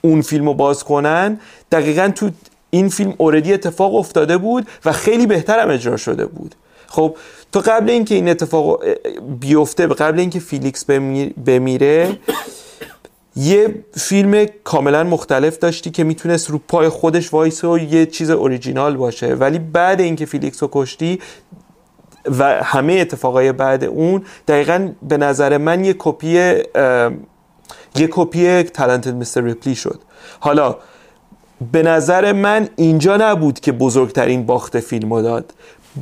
[0.00, 1.40] اون فیلم رو باز کنن
[1.72, 2.30] دقیقا تو
[2.70, 6.54] این فیلم already اتفاق افتاده بود و خیلی بهترم اجرا شده بود.
[6.86, 7.16] خب
[7.52, 8.84] تو قبل اینکه این اتفاق
[9.40, 10.84] بیفته قبل اینکه فیلیکس
[11.46, 12.18] بمیره
[13.36, 18.96] یه فیلم کاملا مختلف داشتی که می‌تونست رو پای خودش وایسه و یه چیز اوریجینال
[18.96, 19.34] باشه.
[19.34, 21.20] ولی بعد اینکه فیلیکس رو کشتی
[22.38, 26.28] و همه اتفاقای بعد اون دقیقا به نظر من یه کپی
[27.96, 29.42] یه کپی Talented Mr.
[29.42, 30.00] Ripley شد.
[30.40, 30.76] حالا
[31.72, 35.52] به نظر من اینجا نبود که بزرگترین باخت فیلم داد.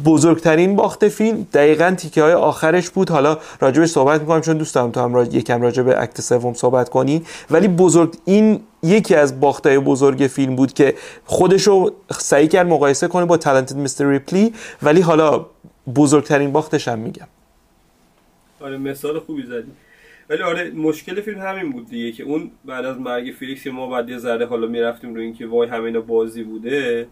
[0.04, 3.10] بزرگترین باخت فیلم دقیقا تیکه های آخرش بود.
[3.10, 5.28] حالا راجبش صحبت می‌کنم چون دوست دارم تو هم.
[5.32, 10.56] یکم راجع به act سوم صحبت کنی ولی بزرگ این یکی از باختای بزرگ فیلم
[10.56, 14.10] بود که خودشو سعی کرد مقایسه کنه با Talented Mr.
[14.10, 14.52] Ripley
[14.82, 15.46] ولی حالا
[15.94, 17.26] بزرگترین باختش هم میگم.
[18.60, 19.72] آره مثال خوبی زدی.
[20.30, 24.08] ولی آره مشکل فیلم همین بود دیگه که اون بعد از مرگ فیلیکس ما بعد
[24.08, 27.08] یه ذره حالا می‌رفتیم رو اینکه وای همینا بازی بوده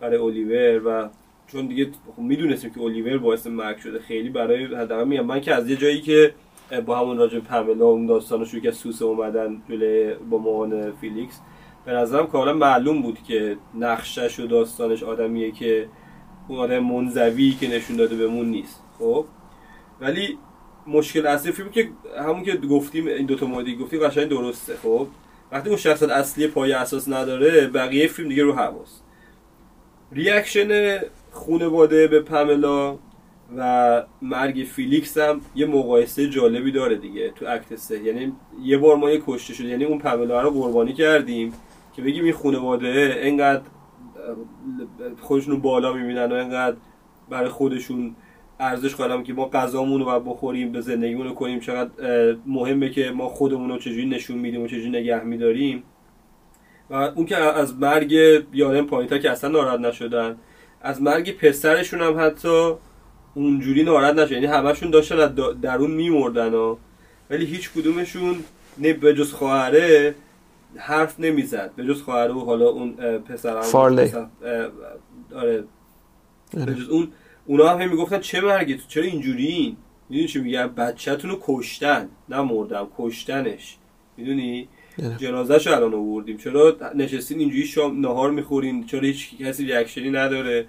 [0.00, 1.08] برای الیور و
[1.52, 3.98] چون دیگه خب می‌دونستیم که الیور باعث مرگ شده.
[3.98, 6.34] خیلی برای حداقل میگم من که از یه جایی که
[6.86, 11.40] با همون راجع پملا اون داستانو شروع که سوس اومدن جلوی با مامان فیلیکس
[11.84, 15.88] به نظرم کاملا معلوم بود که نقشش و داستانش آدمیه که
[16.48, 18.82] اون آدم منزوی که نشون داده بهمون نیست.
[18.98, 19.24] خب؟
[20.00, 20.38] ولی
[20.86, 24.76] مشکل اصلی فیلم که همون که گفتیم این دوتا مورد گفتیم قشنگ درسته.
[24.76, 25.06] خب؟
[25.52, 29.04] وقتی اون شخصیت اصلی پای اساس نداره بقیه فیلم دیگه رو هواست
[30.12, 30.98] reaction
[31.30, 32.98] خونواده به پاملا
[33.56, 38.02] و مرگ فیلیکس هم یه مقایسه جالبی داره دیگه تو act سه.
[38.02, 39.64] یعنی یه بار ما یه کشته شد.
[39.64, 41.52] یعنی اون پاملا رو قربانی کردیم
[41.96, 43.62] که بگیم این خونواده انقدر
[45.20, 46.76] خودشون بالا می‌بینن و انقدر
[47.30, 48.16] برای خودشون
[48.60, 51.60] ارزش قائلن که ما غذامون رو بخوریم به زندگیمون رو کنیم.
[51.60, 51.90] چقدر
[52.46, 55.82] مهمه که ما خودمون رو چجوری نشون میدیم و چجوری نگه میداریم
[56.90, 58.12] و اون که از مرگ
[58.52, 60.36] یادم پایینتا که اصلا ناراحت نشدن
[60.80, 62.72] از مرگ پسرشون هم حتی
[63.34, 64.32] اونجوری ناراحت نشد.
[64.32, 66.78] یعنی همشون داشتن از درون میمردن ها
[67.30, 68.36] ولی هیچ کدومشون
[68.78, 70.14] نه به جز خواهره
[70.76, 71.70] حرف نمی‌زد.
[71.76, 74.12] به جز خواهره و حالا اون پسر فارلی.
[75.34, 75.64] آره.
[76.54, 77.08] به جز اون
[77.46, 79.76] اونا هم می‌گفتن چه مرگی تو؟ چرا اینجوری این؟
[80.08, 82.08] می‌دونی چی میگن بچه‌تون رو کشتن.
[82.28, 83.76] نه مردم کشتنش.
[84.16, 84.68] می‌دونی؟
[85.18, 86.36] جنازه رو الان آوردیم.
[86.36, 90.66] چرا نشستین اینجوری شام نهار می‌خورین؟ چرا هیچ کسی ریاکشنی نداره؟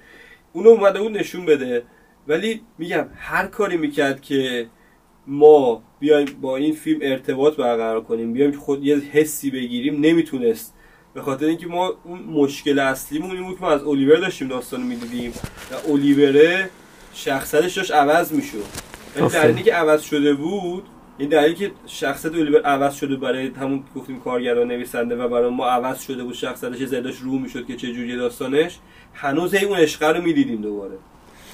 [0.53, 1.84] اونو اومده اون نشون بده.
[2.27, 4.67] ولی میگم هر کاری می‌کرد که
[5.27, 10.73] ما بیایم با این فیلم ارتباط برقرار کنیم بیایم خود یه حسی بگیریم نمی‌تونست.
[11.13, 14.84] به خاطر اینکه ما اون مشکل اصلیمون این بود که ما از الیور داشتیم داستان
[14.84, 15.34] می‌دیدیم.
[15.71, 16.69] و الیوره
[17.13, 18.65] شخصیتش داشت عوض می‌شد.
[19.15, 20.84] ولی در که عوض شده بود
[21.17, 25.67] این دلیلی که شخصیت الیور عوض شده برای همون گفتیم کارگردان نویسنده و برای ما
[25.67, 28.80] عوض شده بود شخصیتش زداش رو می‌شد که چه جوری داستانش
[29.13, 30.97] هنوز اون عشق رو می‌دیدیم دوباره.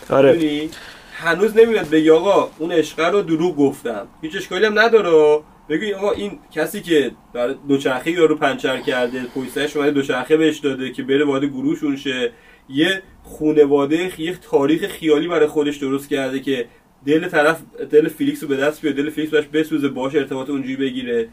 [0.10, 0.70] آره.
[1.14, 4.08] هنوز نمیاد بگی آقا اون عشق رو دروغ گفتم.
[4.22, 5.44] هیچ اشکالی هم نداره.
[5.70, 10.92] بگی آقا این کسی که برای دوچرخه یارو پنچر کرده پویسش اومده دوچرخه بهش داده
[10.92, 12.32] که بره وارد گروهشون شه.
[12.70, 16.66] یه خونواده یه تاریخ خیالی برای خودش درست کرده که
[17.06, 20.76] دل طرف دل فیلیکس رو به دست بیاره دل فیلیکس باش بسوزه باش ارتباط اونجوری
[20.76, 21.30] بگیره.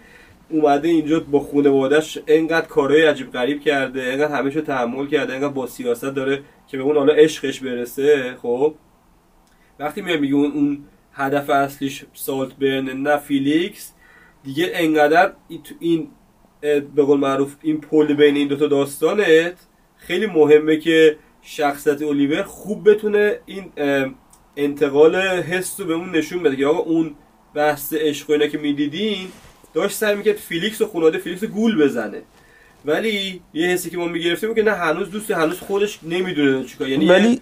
[0.50, 5.66] اومده اینجا با خونوادهش انقدر کارهای عجیب غریب کرده انقدر همیشه تحمل کرده انقدر با
[5.66, 8.74] سیاست داره که به اون حالا عشقش برسه خب؟
[9.78, 13.92] وقتی میاد میگه اون هدف اصلیش Saltburn ه نه فیلیکس
[14.44, 15.32] دیگه انقدر
[15.80, 16.08] این
[16.94, 22.90] به قول معروف این پل بین این دوتا داستانت خیلی مهمه که شخصیت الیور خوب
[22.90, 23.72] بتونه این
[24.56, 27.14] انتقال حس رو به اون نشون بده که آقا اون
[27.54, 29.28] بحث عشق اینا که می‌دیدین
[29.74, 32.22] داشت سعی می‌کرد فیلیکس و خونواده فیلیکس گول بزنه.
[32.84, 36.88] ولی یه حسی که ما می‌گرفتیم که نه هنوز دوست هنوز خودش نمی‌دونه چیکار.
[36.88, 37.40] یعنی ولی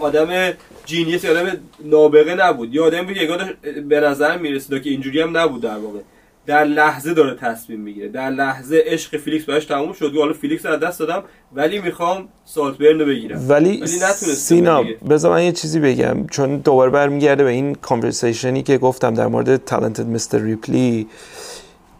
[0.00, 0.52] آدم
[0.86, 2.74] genius آدم نابغه نبود.
[2.74, 3.54] یه آدمی که
[3.88, 6.00] به نظر می‌رسید که اینجوری هم نبود در واقع.
[6.46, 8.08] در لحظه داره تصمیم می‌گیره.
[8.08, 10.16] در لحظه عشق فیلیکس براش تموم شد.
[10.16, 13.48] حالا فیلیکس رو دست دادم ولی می‌خوام سالتبرن رو بگیرم.
[13.48, 13.86] ولی, ولی
[14.34, 16.26] سینا بذار من یه چیزی بگم.
[16.26, 20.38] چون دوباره برمیگرده به این conversation ی که گفتم در مورد Talented Mr.
[20.38, 21.06] Ripley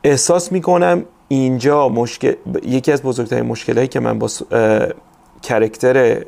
[0.05, 2.35] احساس می‌کنم اینجا مشکل
[2.67, 4.29] یکی از بزرگترین مشکلهایی که من با
[5.43, 6.25] character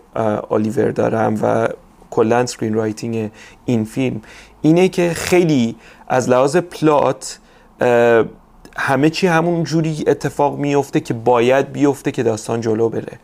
[0.49, 1.69] آلیور دارم و
[2.11, 3.31] کلا screenwriting
[3.65, 4.23] این فیلم
[4.63, 5.77] اینه که خیلی
[6.09, 7.39] از لحاظ پلات
[8.77, 13.19] همه چی همون جوری اتفاق میفته که باید بیفته که داستان جلو بره.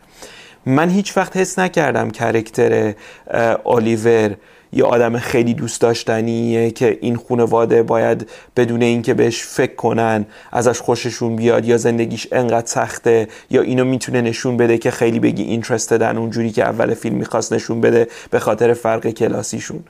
[0.67, 2.95] من هیچ وقت حس نکردم کرکتر
[3.65, 4.37] آلیور
[4.73, 10.81] یه آدم خیلی دوست داشتنیه که این خانواده باید بدون اینکه بهش فکر کنن ازش
[10.81, 16.17] خوششون بیاد یا زندگیش انقدر سخته یا اینو می‌تونه نشون بده که خیلی بگی اینترستدن
[16.17, 19.85] اونجوری که اول فیلم می‌خواست نشون بده به خاطر فرق کلاسیشون.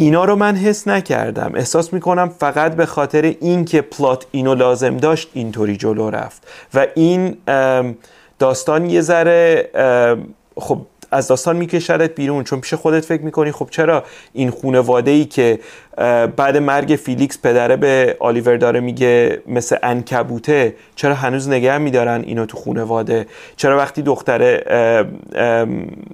[0.00, 1.52] اینا رو من حس نکردم.
[1.54, 6.46] احساس می‌کنم فقط به خاطر اینکه plot اینو لازم داشت اینطوری جلو رفت.
[6.74, 7.36] و این
[8.38, 9.70] داستان یه ذره
[10.56, 10.78] خب
[11.10, 12.44] از داستان میکشدت بیرون.
[12.44, 15.58] چون پیش خودت فکر می‌کنی خب چرا این خونواده ای که
[16.36, 22.46] بعد مرگ فیلیکس پدره به آلیور داره میگه مثل عنکبوته چرا هنوز نگه میدارن اینو
[22.46, 24.60] تو خونواده؟ چرا وقتی دختر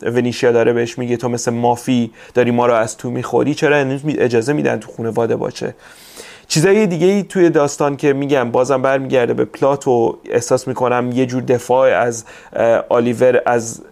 [0.03, 3.77] ونیشیا داره بهش میگه تو مثل moth ی داری ما رو از تو می‌خوری؟ چرا
[3.77, 5.75] هنوز اجازه میدن تو خونواده باشه؟
[6.49, 11.27] چیزای دیگه ای توی داستان که میگم بازم برمیگرده به plot و احساس می‌کنم یه
[11.27, 12.25] جور دفاع از
[12.89, 13.83] آلیور از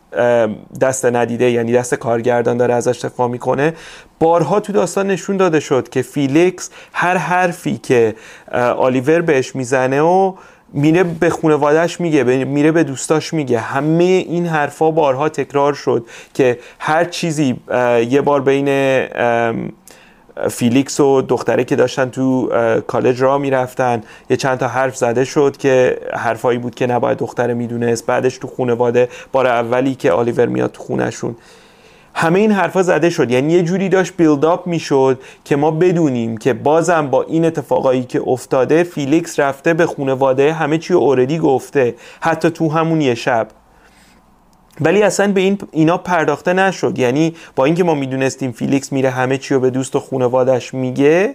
[0.81, 3.75] دست ندیده یعنی دست کارگردان داره ازش دفاع می‌کنه.
[4.18, 8.14] بارها تو داستان نشون داده شد که فیلیکس هر حرفی که
[8.77, 10.35] آلیور بهش می‌زنه و
[10.75, 13.59] میره به خانوادهش میگه میره به دوستاش میگه.
[13.59, 17.57] همه این حرفا بارها تکرار شد که هر چیزی
[18.09, 18.68] یه بار بین
[20.50, 22.48] فیلیکس و دختره که داشتن تو
[22.86, 24.02] کالج راه می‌رفتن.
[24.30, 28.06] یه چند تا حرف زده شد که حرفایی بود که نباید دختره می‌دونست.
[28.06, 31.36] بعدش تو خونواده بار اولی که آلیور میاد تو خونشون
[32.14, 33.30] همه این حرفا زده شد.
[33.30, 38.22] یعنی یه جوری داشت build می‌شد که ما بدونیم که بازم با این اتفاقایی که
[38.26, 41.94] افتاده فیلیکس رفته به خانواده همه چی already گفته.
[42.20, 43.48] حتی تو همون یه شب.
[44.80, 46.98] ولی اصلا به این اینا پرداخته نشد.
[46.98, 51.35] یعنی با اینکه ما می‌دونستیم فیلیکس میره همه چی رو به دوست و خانوادش میگه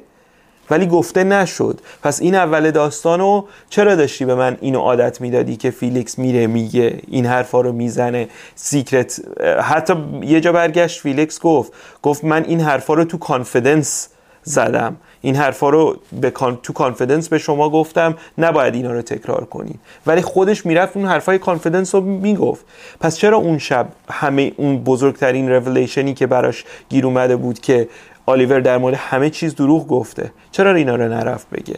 [0.69, 1.81] ولی گفته نشد.
[2.03, 6.99] پس این اول داستانو چرا داشتی به من اینو عادت می‌دادی که فیلیکس میره میگه؟
[7.07, 8.27] این حرفا رو می‌زنه.
[8.55, 9.21] secret
[9.61, 11.73] حتی یه جا برگشت فیلیکس گفت
[12.03, 14.09] گفت من این حرفا رو تو confidence
[14.43, 14.95] زدم.
[15.21, 16.29] این حرفا رو به
[16.63, 19.75] تو confidence به شما گفتم نباید اینا رو تکرار کنی
[20.05, 22.65] ولی خودش می‌رفت اون حرفای confidence رو می‌گفت.
[22.99, 27.87] پس چرا اون شب همه اون بزرگترین ریولیشنی که براش گیر اومده بود که
[28.25, 31.75] آلیور در مورد همه چیز دروغ گفته چرا اینا رو نرفت بگه؟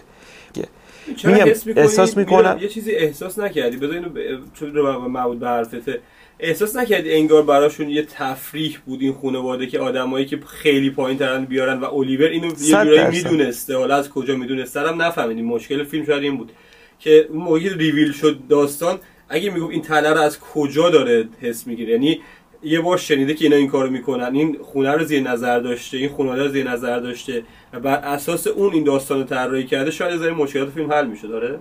[1.23, 3.77] میگم احساس می‌کنم یه چیزی احساس نکردی.
[3.77, 4.09] بذار اینو
[4.53, 5.99] چون رو به حرفته.
[6.39, 11.45] احساس نکردی انگار براشون یه تفریح بود این خانواده که آدمایی که خیلی پایین ترن
[11.45, 13.77] بیارن و الیور اینو یه جورایی می‌دونسته.
[13.77, 16.51] حالا از کجا می‌دونسته؟ هم نفهمیدیم مشکل فیلم شاید این بود
[16.99, 18.99] که اون موقعی ریویل شد داستان
[19.29, 22.19] اگه می‌گفت این تله رو از کجا داره حس می‌گیره؟ یعنی
[22.63, 24.35] یه بار شنیده که اینا این کارو می‌کنن.
[24.35, 28.47] این خونه رو زیر نظر داشته این خونه رو زیر نظر داشته و بر اساس
[28.47, 31.59] اون این داستان رو طراحی کرده شاید از مشکلات فیلم حل میشه داره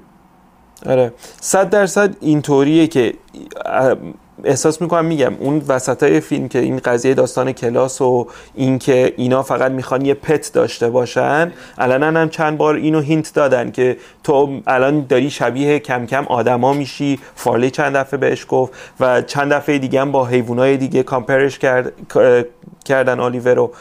[0.86, 1.12] آره.
[1.40, 3.14] صد درصد اینطوریه که
[4.44, 9.42] احساس می‌کنم میگم اون وسط های فیلم که این قضیه داستان کلاس و اینکه اینا
[9.42, 14.60] فقط می‌خوان یه پت داشته باشن الان هم چند بار اینو hint دادن که تو
[14.66, 17.18] الان داری شبیه کم کم آدما میشی.
[17.34, 21.58] فارلی چند دفعه بهش گفت و چند دفعه دیگه هم با حیوانای دیگه compare ش
[21.58, 21.92] کرد
[22.84, 23.72] کردن آلیور رو.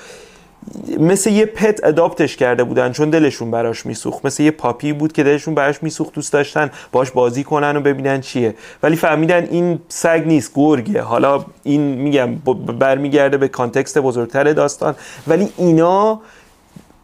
[0.99, 4.25] مثل یه pet adopt ش کرده بودن چون دلشون براش میسوخت.
[4.25, 8.21] مثل یه puppy بود که دلشون براش میسوخت دوست داشتن باش بازی کنن و ببینن
[8.21, 8.56] چیه.
[8.84, 11.01] ولی فهمیدن این سگ نیست گرگه.
[11.01, 12.36] حالا این میگم
[12.80, 14.95] برمیگرده به context بزرگتر داستان.
[15.27, 16.21] ولی اینا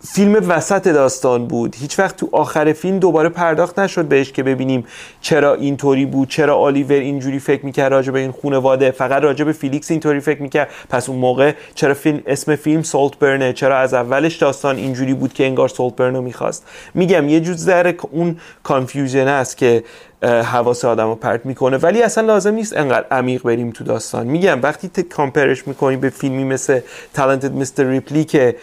[0.07, 1.75] فیلم وسط داستان بود.
[1.75, 4.85] هیچ وقت تو آخر فیلم دوباره پرداخت نشد بهش که ببینیم
[5.21, 8.91] چرا اینطوری بود چرا آلیور اینجوری فکر می‌کرد راجع به این خانواده.
[8.91, 10.69] فقط راجع به فیلیکس اینطوری فکر می‌کرد.
[10.89, 15.33] پس اون موقع چرا فیلم اسم فیلم سولت برنه چرا از اولش داستان اینجوری بود
[15.33, 19.83] که انگار سولت برنو می‌خواست؟ میگم یه جور ذره اون confusion است که
[20.23, 21.77] حواس آدم رو پرت می‌کنه.
[21.77, 24.27] ولی اصلا لازم نیست انقدر عمیق بریم تو داستان.
[24.27, 26.79] میگم وقتی compare ش می‌کنی به فیلمی مثل
[27.13, 27.83] Talented Mr.
[27.83, 28.55] Ripley که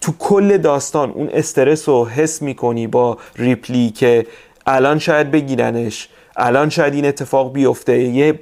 [0.00, 4.26] تو کل داستان اون استرس رو حس می‌کنی با ریپلی که
[4.66, 7.98] الان شاید بگیرنش الان شاید این اتفاق بیفته.
[7.98, 8.40] یه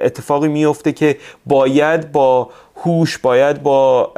[0.00, 4.12] اتفاقی میفته که باید با هوش باید با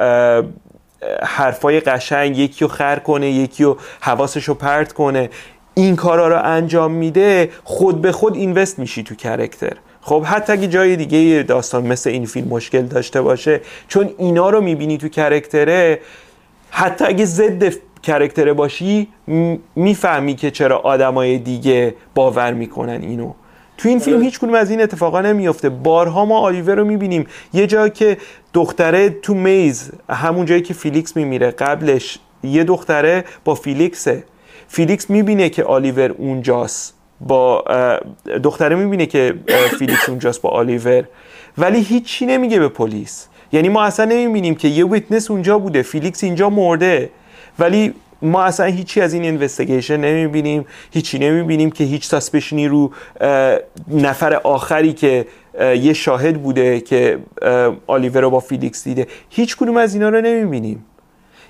[1.23, 5.29] حرفای قشنگ یکی رو خر کنه یکی رو حواسش رو پرت کنه.
[5.73, 10.67] این کارا رو انجام میده خود به خود invest میشی تو character خب حتی اگه
[10.67, 15.90] جای دیگه داستان مثل این فیلم مشکل داشته باشه چون اینا رو می‌بینی تو character
[15.90, 15.99] ه
[16.69, 17.73] حتی اگه ضد
[18.03, 19.07] character ه باشی
[19.75, 23.33] می‌فهمی که چرا آدمای دیگه باور می‌کنن اینو.
[23.77, 25.69] تو این فیلم هیچ کدوم از این اتفاقا نمیافته.
[25.69, 27.27] بارها ما آلیور رو می‌بینیم.
[27.53, 28.17] یه جا که
[28.53, 31.51] دختره تو میز همون جایی که فیلیکس میمیره.
[31.51, 34.23] قبلش یه دختره با فیلیکسه.
[34.67, 36.93] فیلیکس می‌بینه که آلیور اونجاست.
[37.21, 37.63] با
[38.43, 39.35] دختره می‌بینه که
[39.79, 41.03] فیلیکس اونجاست با آلیور.
[41.57, 43.27] ولی هیچی نمیگه به پلیس.
[43.51, 47.09] یعنی ما اصلا نمی‌بینیم که یه witness اونجا بوده فیلیکس اینجا مرده.
[47.59, 52.91] ولی ما اصلا هیچی از این investigation نمی‌بینیم هیچی نمی‌بینیم که هیچ suspicion ی رو
[53.87, 55.27] نفر آخری که
[55.59, 57.19] یه شاهد بوده که
[57.87, 59.07] آلیور رو با فیلیکس دیده.
[59.29, 60.85] هیچ کدوم از اینا رو نمی‌بینیم.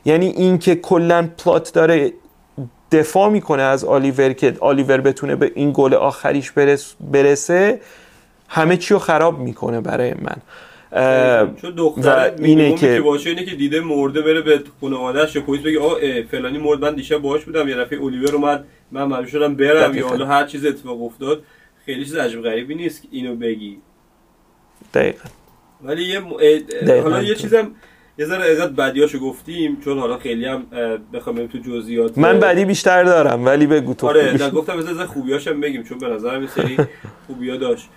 [0.06, 2.14] یعنی این که کلا plot داره
[2.92, 6.52] دفاع می‌کنه از آلیور که آلیور بتونه به این گل آخریش
[7.12, 7.80] برسه
[8.48, 10.38] همه چی رو خراب می‌کنه برای من.
[11.62, 15.80] چون دختر اینه که باشه اینه که دیده مرده بره به خانواده‌اش یا پلیس بگه
[15.80, 15.96] آ
[16.32, 20.08] فلانی مرد من دیشب باهاش بودم یه دفعه الیور اومد من مجبور شدم برم یا
[20.08, 21.44] حالا هر چیز اتفاق افتاد
[21.86, 23.78] خیلی چیز عجیب غریبی نیست اینو بگی.
[24.94, 25.30] دقیقا.
[25.84, 26.26] ولی یه م...
[27.04, 27.72] حالا یه چیزم
[28.20, 30.66] یه ذره ازت بدیاشو گفتیم چون حالا خیلی هم
[31.14, 35.48] بخوام تو جزئیات من بدی بیشتر دارم ولی بگو تو آره نه گفتم از خوبیاش
[35.48, 36.78] هم بگیم چون به نظرم یه سری
[37.28, 37.90] خوبیا داشت.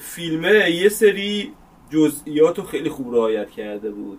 [0.00, 1.52] فیلمه یه سری
[1.92, 4.18] جزئیات رو خیلی خوب رعایت کرده بود.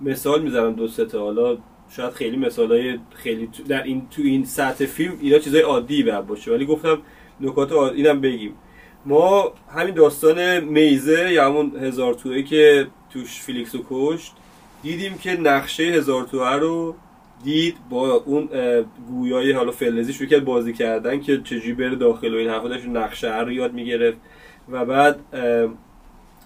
[0.00, 1.58] مثال می‌زنم دو سه حالا
[1.90, 6.52] شاید خیلی مثالای خیلی در این تو این سطح فیلم اینا چیزای عادی بعد باشه.
[6.52, 6.98] ولی گفتم
[7.40, 8.54] نکات عادی اینم بگیم.
[9.06, 14.32] ما همین داستان میزه یا همون هزار توه که توش فیلیکس رو کشت
[14.82, 16.94] دیدیم که نقشه هزار توه رو
[17.44, 18.48] دید با اون
[19.08, 23.38] گویای حالا فلزی شروع کرد بازی کردن که چجوری بره داخل و این حرفا نقشه
[23.40, 24.18] رو یاد می‌گرفت.
[24.68, 25.20] و بعد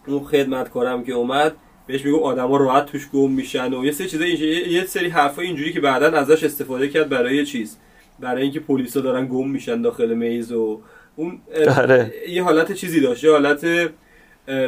[0.07, 4.25] اون خدمتکارم که اومد بهش میگم آدما راحت توش گم میشن و یه سری چیزا
[4.27, 7.79] یه سری حرفا اینجوری که بعدا ازش استفاده کرد برای چیز؟
[8.21, 10.81] برای اینکه پلیسا دارن گم میشن داخل میز و
[11.17, 11.39] اون
[11.79, 12.13] آره.
[12.29, 13.67] یه حالت چیزی داشت یه حالت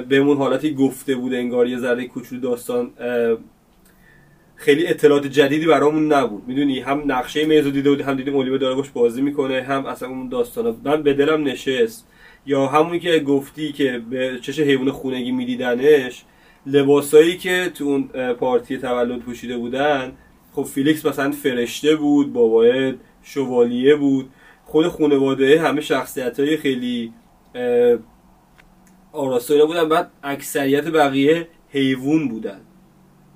[0.09, 2.91] بهمون حالتی گفته بود انگار یه ذره کوچولو داستان
[4.57, 6.43] خیلی اطلاعات جدیدی برامون نبود.
[6.47, 9.87] می‌دونی؟ هم نقشه میز رو دیده بودی هم دیدیم اولیو داره باش بازی می‌کنه هم
[9.87, 12.07] اصلا اون داستان من به دلم نشست.
[12.47, 16.25] یا همونی که گفتی که به چش حیوان خونگی میدیدنش
[16.67, 20.13] لباسایی که تو اون پارتی تولد پوشیده بودن
[20.53, 24.31] خب فیلیکس مثلا فرشته بود بابای شوالیه بود.
[24.65, 27.13] خود خانواده همه شخصیت های خیلی
[29.13, 29.89] آراسته بودن.
[29.89, 32.61] بعد اکثریت بقیه حیوان بودن.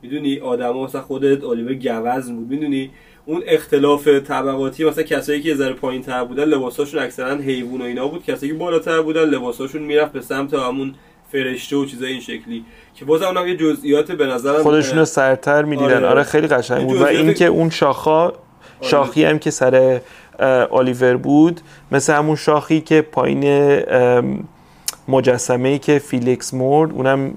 [0.03, 2.49] می‌دونی؟ آدم ها مثلا خودت اولیور گوز بود.
[2.49, 2.91] می‌دونی؟
[3.27, 8.09] اون اختلاف طبقاتی مثلا کسایی که ذره پایین تر بودن لباساشون اکثرا حیوان و اینا
[8.09, 8.25] بود.
[8.25, 10.95] کسایی که بالاتر بودن لباساشون می‌رفت به سمت همون
[11.33, 12.65] فرشته و چیزای این شکلی.
[12.95, 15.95] که باز اونم یه جزئیات به نظرم خودشونو سرتر می‌دیدن.
[15.97, 17.01] آره, آره خیلی قشنگ بود.
[17.01, 18.35] و اینکه اون شاخا آره.
[18.81, 20.01] شاخی هم که سر
[20.71, 21.61] آلیور بود
[21.93, 23.45] مثل همون شاخی که پایین
[25.12, 27.35] مجسمه ای که فیلیکس مرد اونم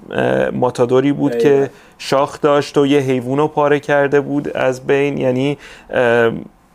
[0.52, 5.18] مینوتاوری بود که شاخ داشت و یه حیوان رو پاره کرده بود از بین.
[5.18, 5.58] یعنی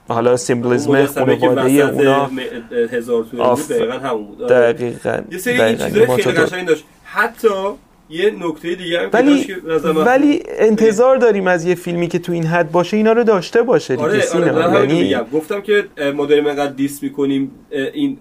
[0.08, 2.30] حالا symbolism خانواده اونا
[2.92, 4.44] هزار بود دقیقا همون بود.
[4.44, 4.74] آره.
[4.74, 6.84] دقیقا یه سری این چیزای خیلی قشنگ داشت.
[7.04, 7.48] حتی
[8.10, 9.48] یه نکته دیگه هم ولی
[10.06, 13.96] ولی انتظار داریم از یه فیلمی که تو این حد باشه اینا رو داشته باشه
[13.96, 15.16] دیگه آره آره یعنی...
[15.34, 15.86] گفتم که
[16.16, 17.52] ما داریم اینقدر دیس می‌کنیم
[17.94, 18.18] این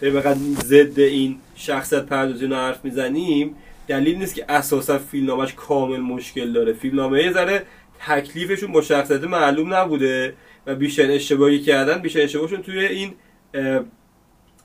[0.00, 3.54] داریم اینقدر ضد این شخصیت پردازی حرف می‌زنیم
[3.88, 6.72] دلیل نیست که اساسا فیلمنامش کامل مشکل داره.
[6.72, 7.62] فیلمنامه یه ذره
[8.06, 10.34] تکلیفشون با شخصیت معلوم نبوده
[10.66, 13.14] و بیشتر اشتباهی کردن بیشتر اشتباهشون توی این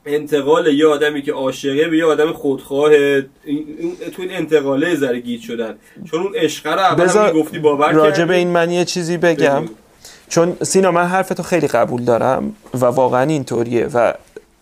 [0.05, 5.75] انتقال یه آدمی که عاشقه به یه آدم خودخواه تو این انتقاله ذره گیت شدن.
[6.11, 9.63] چون اون عشق رو اول گفتی باور راجع به این من یه چیزی بگم.
[10.29, 14.13] چون سینا من حرفتو خیلی قبول دارم و واقعا اینطوریه و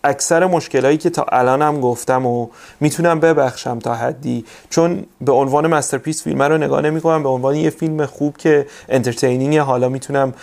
[0.04, 2.48] اکثر مشکلایی که تا الان هم گفتم و
[2.80, 7.54] می‌تونم ببخشم تا حدی چون به عنوان masterpiece فیلم رو نگاه نمی کنم به عنوان
[7.54, 10.34] یه فیلم خوب که entertaining حالا می‌تونم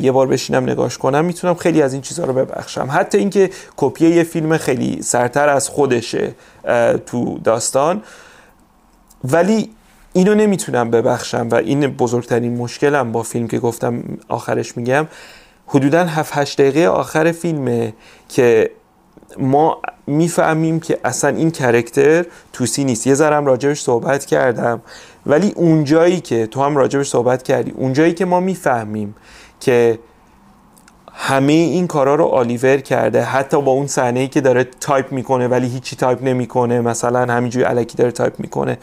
[0.00, 2.88] یه بار بشینم نگاش کنم می‌تونم خیلی از این چیزها رو ببخشم.
[2.90, 6.34] حتی اینکه کپی یه فیلم خیلی سرتر از خودشه
[7.06, 8.02] تو داستان
[9.24, 9.70] ولی
[10.12, 15.06] اینو نمی‌تونم ببخشم و این بزرگترین مشکلم با فیلم که گفتم آخرش میگم.
[15.66, 17.92] حدودا 7 8 دقیقه آخر فیلمه
[18.28, 18.70] که
[19.38, 23.06] ما می‌فهمیم که اصلا این character طوسی نیست.
[23.06, 24.82] یه ذرم راجبش صحبت کردم.
[25.26, 29.14] ولی اونجایی که تو هم راجبش صحبت کردی اونجایی که ما می‌فهمیم
[29.60, 29.98] که
[31.12, 35.48] همه این کارا رو آلیور کرده حتی با اون صحنه ای که داره تایپ می‌کنه
[35.48, 38.78] ولی هیچی تایپ نمی‌کنه مثلا همینجوری الکی داره تایپ می‌کنه.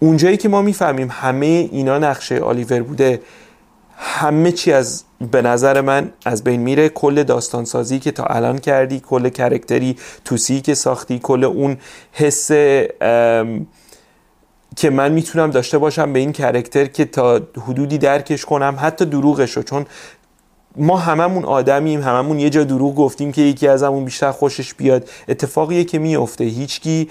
[0.00, 3.20] اونجایی که ما می‌فهمیم همه اینا نقشه آلیور بوده
[3.96, 6.88] همه چی از به نظر من از بین میره.
[6.88, 11.76] کل داستان سازی که تا الان کردی کل character طوسی که ساختی کل اون
[12.12, 12.50] حس
[14.76, 19.62] که من می‌تونم داشته باشم به این character که تا حدودی درکش کنم حتی دروغشو.
[19.62, 19.86] چون
[20.76, 25.08] ما هممون آدمیم هممون یه جا دروغ گفتیم که یکی ازمون بیشتر خوشش بیاد.
[25.28, 27.08] اتفاقیه که میفته هیچکی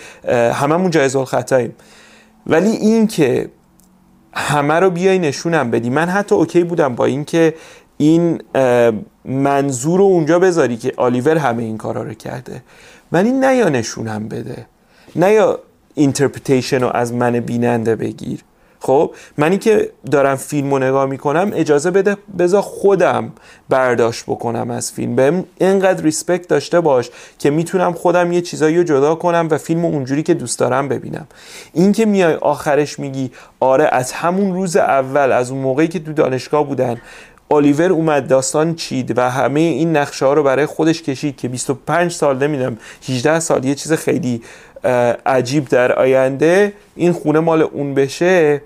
[0.54, 1.76] هممون جایز الخطاییم.
[2.47, 3.50] ولی این که
[4.34, 7.54] همه رو بیای نشونم بدی من حتی okay بودم با اینکه
[8.02, 8.42] این
[9.26, 12.64] منظور رو اونجا بذاری که آلیور همه این کارا رو کرده.
[13.12, 14.66] ولی نه نشونم بده.
[15.15, 18.40] نیا interpretation رو از من بیننده بگیر.
[18.80, 23.32] خب منی که دارم فیلم رو نگاه می‌کنم اجازه بده بذار خودم
[23.70, 25.16] برداشت بکنم از فیلم.
[25.16, 27.10] بهم اینقدر respect داشته باش
[27.40, 31.28] که می‌تونم خودم یه چیزایی رو جدا کنم و فیلم اونجوری که دوست دارم ببینم.
[31.73, 36.13] این که میای آخرش میگی آره از همون روز اول از اون موقعی که تو
[36.13, 37.02] دانشگاه بودن
[37.52, 42.12] الیور اومد داستان چید و همه این نقشه ها رو برای خودش کشید که 25
[42.12, 42.77] سال نمی‌دونم
[43.10, 44.41] 18 سال یه چیز خیلی
[45.25, 48.62] عجیب در آینده این خونه مال اون بشه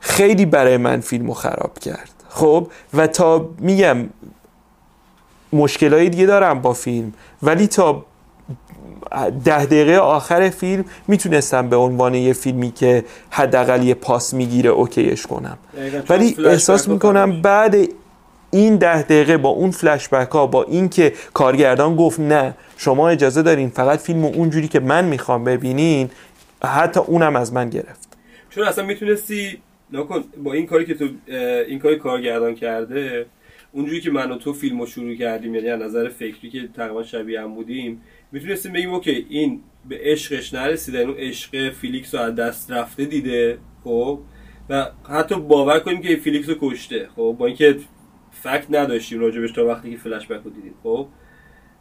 [0.00, 2.10] خیلی برای من فیلمو خراب کرد.
[2.28, 3.96] خب؟ و تا میگم
[5.52, 7.12] مشکلایی دیگه دارم با فیلم.
[7.42, 8.04] ولی تا
[9.44, 15.26] ده دقیقه آخر فیلم می‌تونستم به عنوان یه فیلمی که حداقل یه پاس می‌گیره اوکیش
[15.26, 15.58] کنم.
[16.08, 17.76] ولی احساس می‌کنم بعد
[18.50, 23.42] این ده دقیقه با اون فلشبک ها با این که کارگردان گفت نه شما اجازه
[23.42, 26.10] دارین فقط فیلم اونجوری که من می‌خوام ببینین
[26.64, 28.08] حتی اونم از من گرفت.
[28.50, 29.58] چون اصلا می‌تونستی
[29.92, 31.08] نکن با این کاری که تو
[31.68, 33.26] این کاری کارگردان کرده
[33.72, 37.40] اونجوری که من و تو فیلمو شروع کردیم یعنی از نظر فکری که تقریبا شبیه
[37.40, 42.70] هم بودیم می‌تونستیم بگیم okay این به عشقش نرسیده اون عشق فیلیکس رو از دست
[42.70, 44.20] رفته دیده خب؟
[44.68, 47.78] و حتی باور کنیم که فیلیکس رو کشته خب؟ با اینکه
[48.30, 51.08] fact نداشتیم راجبش تا وقتی که فلش بک رو دیدیم خب؟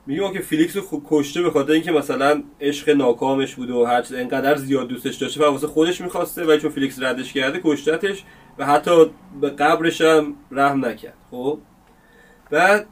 [0.07, 4.55] میگم که فیلیکس رو کشته به خاطر اینکه مثلا عشق ناکامش بوده و هر انقدر
[4.55, 8.23] زیاد دوستش داشته و واسه خودش می‌خواسته و چون فیلیکس ردش کرده کشتتش
[8.57, 9.05] و حتی
[9.41, 11.59] به قبرش هم رحم نکرد خب؟
[12.51, 12.87] بعد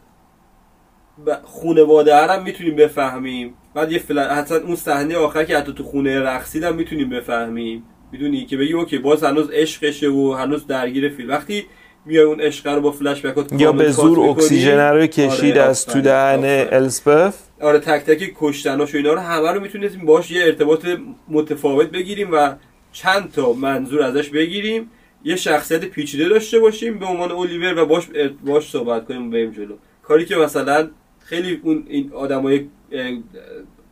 [1.44, 3.54] خونواده هم می‌تونیم بفهمیم.
[3.74, 4.20] بعد یه فل...
[4.20, 7.84] حتی اون صحنه آخر که حتی تو خونه رقصیدم می‌تونیم بفهمیم.
[8.12, 11.30] می‌دونی که بگی اوکی باز هنوز عشقشه و هنوز درگیر فیلم.
[11.30, 11.66] وقتی
[12.06, 15.86] میای اون عشق رو با فلش بک یا به زور اکسیژن رو کشید آره از
[15.86, 20.46] تو دهن السبف آره تک تک کشتناش و اینا رو همه رو می‌تونیم باش یه
[20.46, 20.86] ارتباط
[21.28, 22.56] متفاوت بگیریم و
[22.92, 24.90] چند تا منظور ازش بگیریم.
[25.24, 28.04] یه شخصیت پیچیده داشته باشیم به عنوان اولیور و باش
[28.46, 29.76] باش صحبت کنیم بریم جلو.
[30.04, 30.90] کاری که مثلا
[31.26, 32.68] خیلی اون این آدمای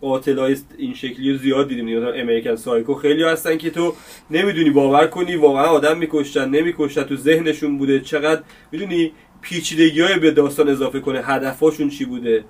[0.02, 1.98] قاتلای این شکلی زیاد دیدیم.
[1.98, 3.94] مثلا امریکن سایکو خیلی هستن که تو
[4.32, 8.00] نمی‌دونی باور کنی واقعا آدم میکشتن نمیکشتن تو ذهنشون بوده.
[8.00, 9.12] چقدر می‌دونی
[9.42, 12.46] پیچیدگی های به داستان اضافه کنه هدفاشون چی بوده؟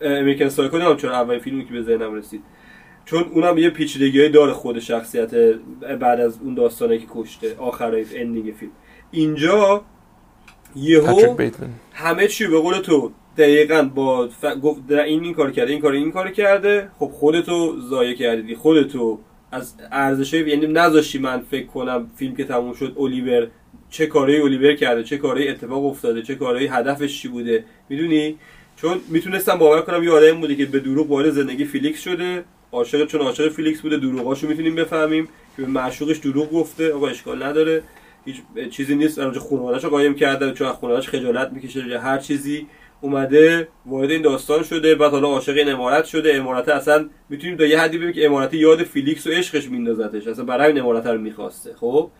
[0.00, 2.42] American Psycho نمی‌دونم چرا اولین فیلمی که به ذهنم رسید.
[3.04, 5.34] چون اونم یه پیچیدگی داره خود شخصیت
[6.00, 8.72] بعد از اون داستانه که کشته آخر ending فیلم.
[9.10, 9.84] اینجا
[10.76, 11.36] یهو
[11.92, 14.44] همه چی به قول تو دقیقا با ف...
[14.62, 16.88] گفت این این کار کرده این کار این کار کرده.
[16.98, 18.54] خب خودتو ضایع کردی.
[18.54, 19.18] خودتو
[19.52, 23.46] از ارزش یعنی نذاشتی من فکر کنم فیلم که تموم شد الیور
[23.90, 27.64] چه کاری الیور کرده چه کاری اتفاق افتاده چه کاری هدفش چی بوده.
[27.88, 28.36] می‌دونی؟
[28.76, 32.44] چون می‌تونستم باور کنم یه آدمی بوده که به دروغ وارد زندگی فیلیکس شده.
[32.72, 36.92] عاشق چون عاشق فیلیکس بوده دروغاشو می‌تونیم بفهمیم که به معشوقش دروغ گفته.
[36.92, 37.82] آقا اشکال نداره.
[38.24, 38.36] هیچ
[38.70, 39.18] چیزی نیست.
[39.18, 41.98] اونجا خانواده‌اشو قایم کرده چون خجالت می‌کشه.
[41.98, 42.66] هر چیزی
[43.02, 46.34] اومده وارد این داستان شده بعد حالا عاشق این عمارت شده.
[46.34, 50.26] عمارت اصلا می‌تونیم تا یه حدی ببینیم که عمارت یاد فیلیکس و عشقش میندازتش.
[50.26, 52.10] اصلا برای این عمارت رو می‌خواسته خب؟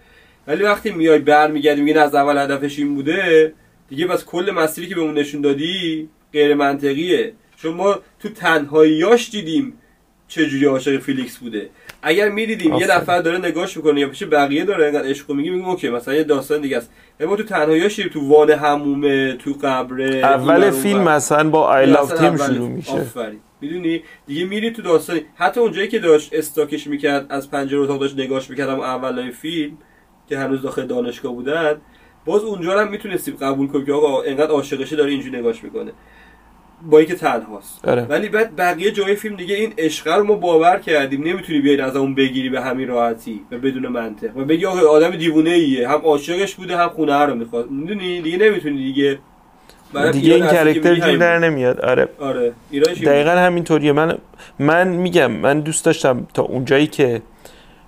[0.47, 3.53] ولی وقتی میای برمیگردی میگه از اول هدفش این بوده
[3.89, 9.73] دیگه بس کل مسیری که بهمون نشون دادی غیر منطقیه چون ما تو تنهاییاش دیدیم
[10.29, 11.71] چجوری عاشق فیلیکس بوده.
[12.03, 15.69] اگر می‌دیدیم یه نفر داره نگاش می‌کنه یا پیش بقیه داره اینقدر عشق میگه میگیم
[15.69, 16.93] okay مثلا یه داستان دیگه است.
[17.21, 22.37] ما تو تنهایی تو وان حمومه تو قبره اول فیلم مثلا با I loved him
[22.37, 23.07] شروع میشه.
[23.61, 25.21] می‌دونی؟ دیگه میری تو داستانی.
[25.35, 29.79] حتی اونجایی که داشت stalk ش می‌کرد از پنجره اتاق داشت نگاش می‌کرد اولای فیلم
[30.29, 31.81] که هنوز داخل دانشگاه بودن
[32.25, 35.93] باز اونجا هم می‌تونستیم قبول کنیم که آقا انقدر عاشقشه داره اینجوری نگاش می‌کنه.
[36.91, 37.89] با اینکه تنهاست.
[37.89, 38.03] آره.
[38.03, 41.23] ولی بعد بقیه جای فیلم دیگه این عشق رو ما باور کردیم.
[41.25, 44.37] نمی‌تونی بیای از اون بگیری به همین راحتی و بدون منطق.
[44.37, 47.71] و بگی آقا آدم دیوونه ایه هم عاشقش بوده هم خونه رو می‌خواد.
[47.71, 49.19] می‌دونی؟ دیگه نمی‌تونی دیگه.
[50.13, 51.81] دیگه این کرکتر جور در نمیاد.
[51.81, 52.09] آره.
[52.19, 52.53] آره.
[53.05, 53.93] دقیقا همینطوریه.
[53.93, 54.19] من
[54.59, 57.23] من میگم من دوست داشتم تا اونجایی که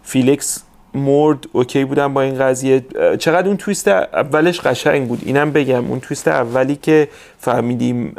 [0.03, 0.65] فیلیکس
[0.95, 2.85] مرد okay بودم با این قضیه.
[3.19, 5.23] چقدر اون twist اولش قشنگ بود.
[5.25, 5.85] اینم بگم.
[5.87, 8.15] اون twist اولی که فهمیدیم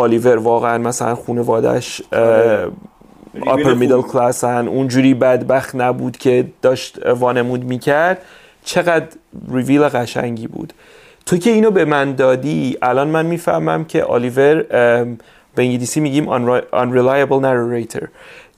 [0.00, 2.02] آلیور واقعا مثلا خانوادش
[3.46, 8.22] upper middle class ن اونجوری بدبخت نبود که داشت وانمود می‌کرد.
[8.64, 9.06] چقدر
[9.52, 10.72] ریویل قشنگی بود.
[11.26, 14.62] تو که اینو به من دادی الان من می‌فهمم که آلیور
[15.54, 18.06] به انگلیسی میگیم unreliable narrator.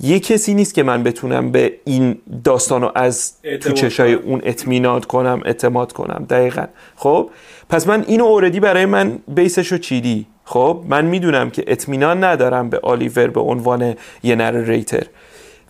[0.01, 5.40] یه کسی نیست که من بتونم به این داستانو از تو چشای اون اطمینان کنم
[5.45, 6.26] اعتماد کنم.
[6.30, 6.64] دقیقا.
[6.97, 7.30] خب؟
[7.68, 10.26] پس من اینو اوردی برای من بیسشو چیدی.
[10.45, 15.07] خب من می‌دونم که اطمینان ندارم به آلیور به عنوان یه نریتر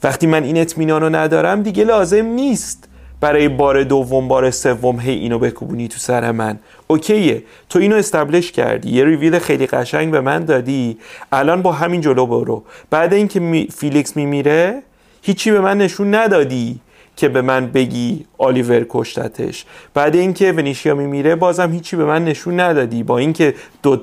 [0.02, 2.88] وقتی من این اطمینان رو ندارم دیگه لازم نیست
[3.20, 6.58] برای بار دوم بار سوم هی اینو بکوبونی تو سر من.
[6.86, 7.42] اوکیه.
[7.68, 8.90] تو اینو establish کردی.
[8.90, 10.98] یه ریویل خیلی قشنگ به من دادی.
[11.32, 12.64] الان با همین جلو برو.
[12.90, 14.82] بعد اینکه می فیلیکس میمیره
[15.22, 16.80] هیچی به من نشون ندادی
[17.16, 19.64] که به من بگی آلیور کشتتش.
[19.94, 23.02] بعد اینکه ونیشیا میمیره بازم هیچی به من نشون ندادی.
[23.02, 24.00] با اینکه دو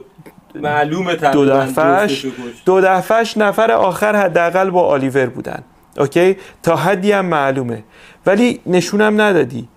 [0.55, 2.25] معلومه دو دفعش
[2.65, 5.63] دو دفعش نفر آخر حداقل با آلیور بودن.
[5.97, 7.83] okay؟ تا حدی هم معلومه.
[8.25, 9.67] ولی نشونم ندادی.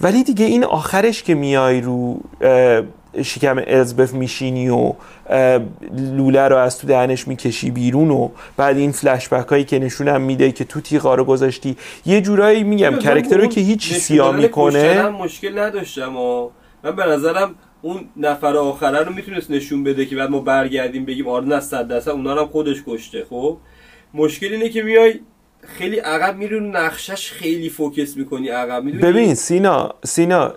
[0.00, 2.20] ولی دیگه این آخرش که میای رو
[3.22, 4.92] شکم الزبف میشینی و
[5.92, 10.52] لوله رو از تو دهنش می‌کشی بیرون و بعد این فلشبک هایی که نشونم میده
[10.52, 11.76] که تو تیغا رو گذاشتی.
[12.06, 16.50] یه جورایی میگم کرکتر رو که هیچ سیاه می‌کنه مشکل نداشتم و
[16.84, 17.54] من به نظرم
[17.86, 21.88] اون نفر آخره رو می‌تونست نشون بده که بعد ما برگردیم بگیم آره نه صد
[21.88, 23.56] درصد اونا هم خودش کشته خب؟
[24.14, 25.20] مشکل اینه که میای
[25.62, 30.54] خیلی عقب میرون نقشش خیلی focus می‌کنی عقب می‌دونی؟ ببین سینا سینا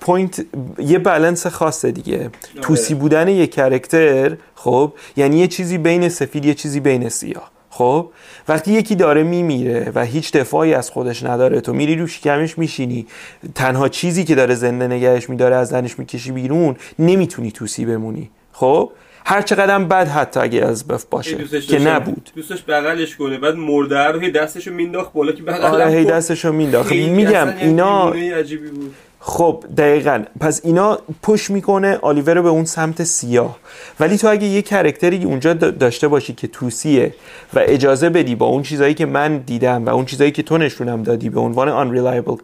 [0.00, 0.46] point
[0.78, 2.18] یه بالانس خاصه دیگه.
[2.18, 2.30] آره.
[2.62, 7.50] طوسی بودن یه character خب؟ یعنی یه چیزی بین سفید یه چیزی بین سیاه.
[7.78, 8.10] خب؟
[8.48, 13.06] وقتی یکی داره میمیره و هیچ دفاعی از خودش نداره تو میری رو شکمش میشینی.
[13.54, 18.30] تنها چیزی که داره زنده نگهش میداره ازش می‌کشی بیرون نمی‌تونی طوسی بمونی.
[18.52, 18.92] خب؟
[19.26, 21.78] هر چقدر بد حتی اگه از بف باشه که.
[21.78, 22.30] نبود.
[22.36, 26.04] دوستش بغلش کنه بعد مرده رو هی دستشو مینداخت بالا که بغلم آره هی.
[26.04, 26.92] دستشو مینداخت.
[26.92, 28.94] میگم اینا عجیبی بود.
[29.20, 30.22] خب دقیقا.
[30.40, 33.56] پس اینا پش می‌کنه آلیور رو به اون سمت سیاه.
[34.00, 37.14] ولی تو اگه یه کرکتری اونجا دا- داشته باشی که توسیه
[37.54, 41.02] و اجازه بدی با اون چیزایی که من دیدم و اون چیزایی که تو نشونم
[41.02, 42.38] دادی به عنوان unreliable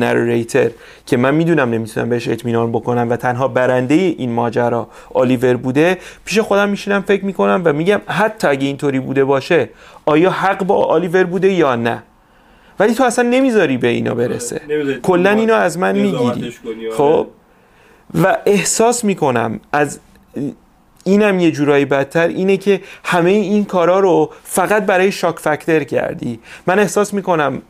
[0.00, 0.70] narrator
[1.06, 6.38] که من می‌دونم نمی‌تونم بهش اطمینان بکنم و تنها برنده این ماجرا آلیور بوده پیش
[6.38, 9.68] خودم میشینم فکر می‌کنم و میگم حتی اگه اینطوری بوده باشه
[10.06, 12.02] آیا حق با آلیور بوده یا نه؟
[12.80, 14.60] ولی تو اصلا نمی‌ذاری به اینا برسه.
[14.68, 15.00] نمی‌ذاری.
[15.02, 16.20] کلا اینو از من می‌گیری.
[16.26, 16.90] آره.
[16.96, 17.26] خب؟
[18.22, 20.00] و احساس می‌کنم از
[21.04, 26.40] اینم یه جورایی بدتر اینه که همه این کارا رو فقط برای shock factor کردی.
[26.66, 27.62] من احساس می‌کنم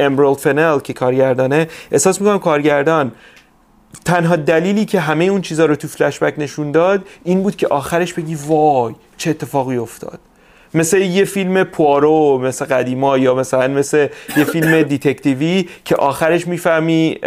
[0.00, 3.12] امرالد فنل که کارگردانه احساس می‌کنم کارگردان
[4.04, 8.14] تنها دلیلی که همه اون چیزا رو تو فلشبک نشون داد این بود که آخرش
[8.14, 10.18] بگی وای چه اتفاقی افتاد.
[10.74, 14.06] مثل یه فیلم پوارو مثل قدیما یا مثلا مثل
[14.36, 17.18] یه فیلم detective ی که آخرش می‌فهمی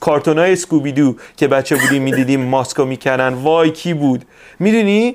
[0.00, 4.24] کارتون های سکوبیدو که بچه بودیم می‌دیدیم ماسکو می‌کنن وای کی بود؟
[4.58, 5.14] می‌دونی؟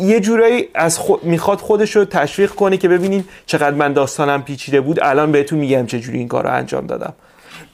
[0.00, 4.80] یه جورایی از خود می‌خواد خودش رو تشویق کنه که ببینین چقدر من داستانم پیچیده
[4.80, 4.98] بود.
[5.02, 7.12] الان بهتون میگم چه جوری این کار رو انجام دادم.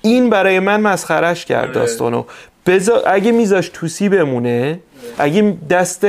[0.02, 1.72] این برای من مسخرش کرد آره.
[1.72, 2.24] داستانو.
[2.66, 4.80] بذار اگه میذاش توسی بمونه
[5.18, 6.06] اگه دست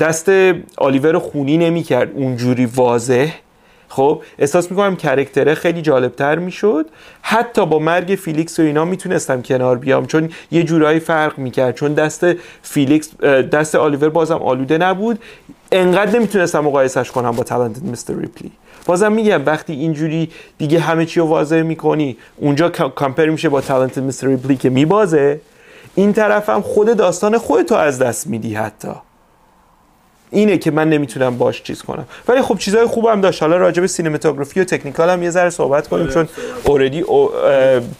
[0.00, 0.30] دست
[0.76, 3.32] آلیور خونی نمی‌کرد اونجوری واضح.
[3.88, 6.86] خب احساس می‌کنم character ه خیلی جالبتر می‌شد.
[7.22, 11.74] حتی با مرگ فیلیکس و اینا می‌تونستم کنار بیام چون یه جورایی فرق می‌کرد.
[11.74, 12.26] چون دست
[12.62, 13.20] فیلیکس
[13.52, 15.18] دست آلیور بازم آلوده نبود.
[15.72, 18.14] انقدر نمی‌تونستم مقایسش کنم با Talented Mr.
[18.14, 18.52] Ripley.
[18.86, 24.02] بازم میگم وقتی اینجوری دیگه همه چی رو واضح می‌کنی اونجا compare میشه با Talented
[24.02, 24.26] Mr.
[24.26, 25.40] Ripley که میبازه.
[25.94, 28.92] این طرف هم خود داستان خودتو از دست میدی حتی.
[30.30, 33.86] اینه که من نمی‌تونم باش چیز کنم ولی خب چیزای خوبم داشت حالا راجع به
[33.86, 36.28] cinematography و technical هم یه ذره صحبت کنیم آره، چون.
[36.64, 37.04] already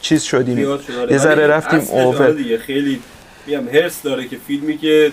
[0.01, 1.12] چیز شدیم آره.
[1.12, 3.01] یه ذره رفتیم اصلش آره over دیگه خیلی
[3.47, 5.12] میگم حرص داره که فیلمی که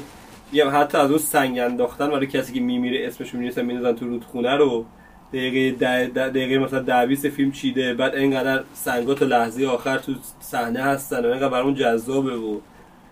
[0.51, 4.55] میگم حتی از اون سنگ انداختن برای کسی که میمیره اسمشو می‌نویسن میندازن تو رودخونه
[4.55, 4.85] رو
[5.33, 9.97] دقیقه ده ده- دقیقه مثلا ده 20 فیلم چیده بعد اینقدر سنگا تا لحظه آخر
[9.97, 12.59] تو صحنه هستن و اینقدر جذابه و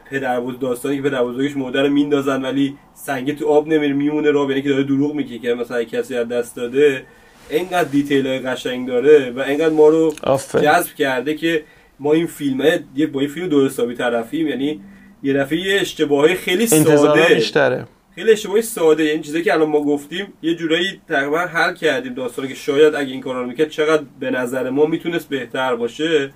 [0.10, 4.32] پدر بزرگ داستانی که پدر بزرگش مرده رو میندازن ولی سنگ تو آب نمیره میمونه
[4.32, 7.06] را یعنی که داره دروغ میگه که مثلا کسی از دست داده
[7.50, 10.14] اینقدر دیتیل های قشنگ داره و اینقدر ما رو.
[10.54, 11.64] جذب کرده که
[12.00, 14.82] ما این فیلمه یه با این فیلم درست حسابی طرفیم یعنی
[15.24, 17.36] یه دفعه یه اشتباهی خیلی ساده.
[17.36, 19.04] بیشتره خیلی اشتباهی ساده.
[19.04, 23.12] یعنی چیزایی که الان ما گفتیم یه جورایی تقریبا حل کردیم داستانی که شاید اگه
[23.12, 26.32] این کارا رو می‌کرد چقدر به نظر ما می‌تونست بهتر باشه.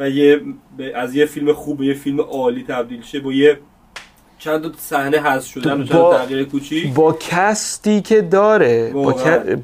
[0.00, 0.40] و یه
[0.94, 3.58] از یه فیلم خوب به یه فیلم عالی تبدیل شه با یه
[4.38, 6.94] چند تا صحنه حذف شدن و چند با- تا تغییر کوچیک.
[6.94, 9.14] با کستی که داره با,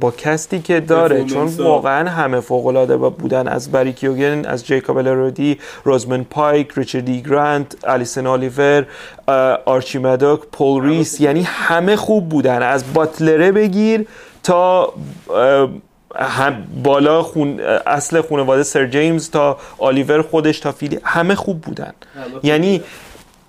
[0.00, 1.46] با کستی که داره چون.
[1.46, 7.22] واقعا همه فوق العاده بودن از بری کیوگن از جیکوب الرودی روزمن پایک ریچارد ای
[7.22, 8.86] گرانت الیسن الیور
[9.66, 12.62] آرچی مدکوی پول ریس یعنی همه خوب بودن.
[12.62, 14.06] از باتلره بگیر
[14.42, 14.92] تا
[16.18, 21.92] هم بالا خون اصل خانواده سر جیمز تا آلیور خودش تا فیلی همه خوب بودن
[22.42, 22.82] یعنی.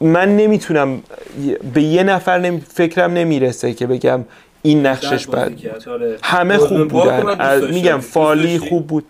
[0.01, 1.01] من نمی‌تونم
[1.73, 2.61] به یه نفر نمی...
[2.61, 4.25] فکرم نمی‌رسه که بگم
[4.61, 5.51] این نقشش بد
[5.89, 6.17] آره.
[6.23, 7.63] همه خوب بودن از-.
[7.63, 9.05] میگم فارلی؟ خوب بود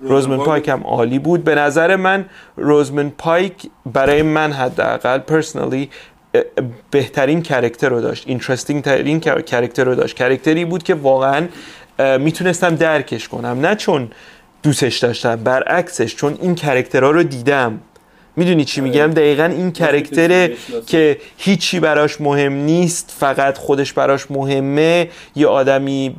[0.00, 2.24] روزموند پایک هم عالی بود به نظر من
[2.56, 3.52] روزموند پایک
[3.92, 5.90] برای من حداقل personally
[6.90, 11.46] بهترین character رو داشت interesting ترین char- character رو داشت character ی بود که واقعا
[11.98, 14.10] می‌تونستم درکش کنم نه چون
[14.62, 17.80] دوستش داشتم برعکسش چون این character ها رو دیدم
[18.36, 18.90] می‌دونی چی آره.
[18.90, 20.56] میگم دقیقا این character ه.
[20.86, 26.16] که هیچی براش مهم نیست فقط خودش براش مهمه یه آدمی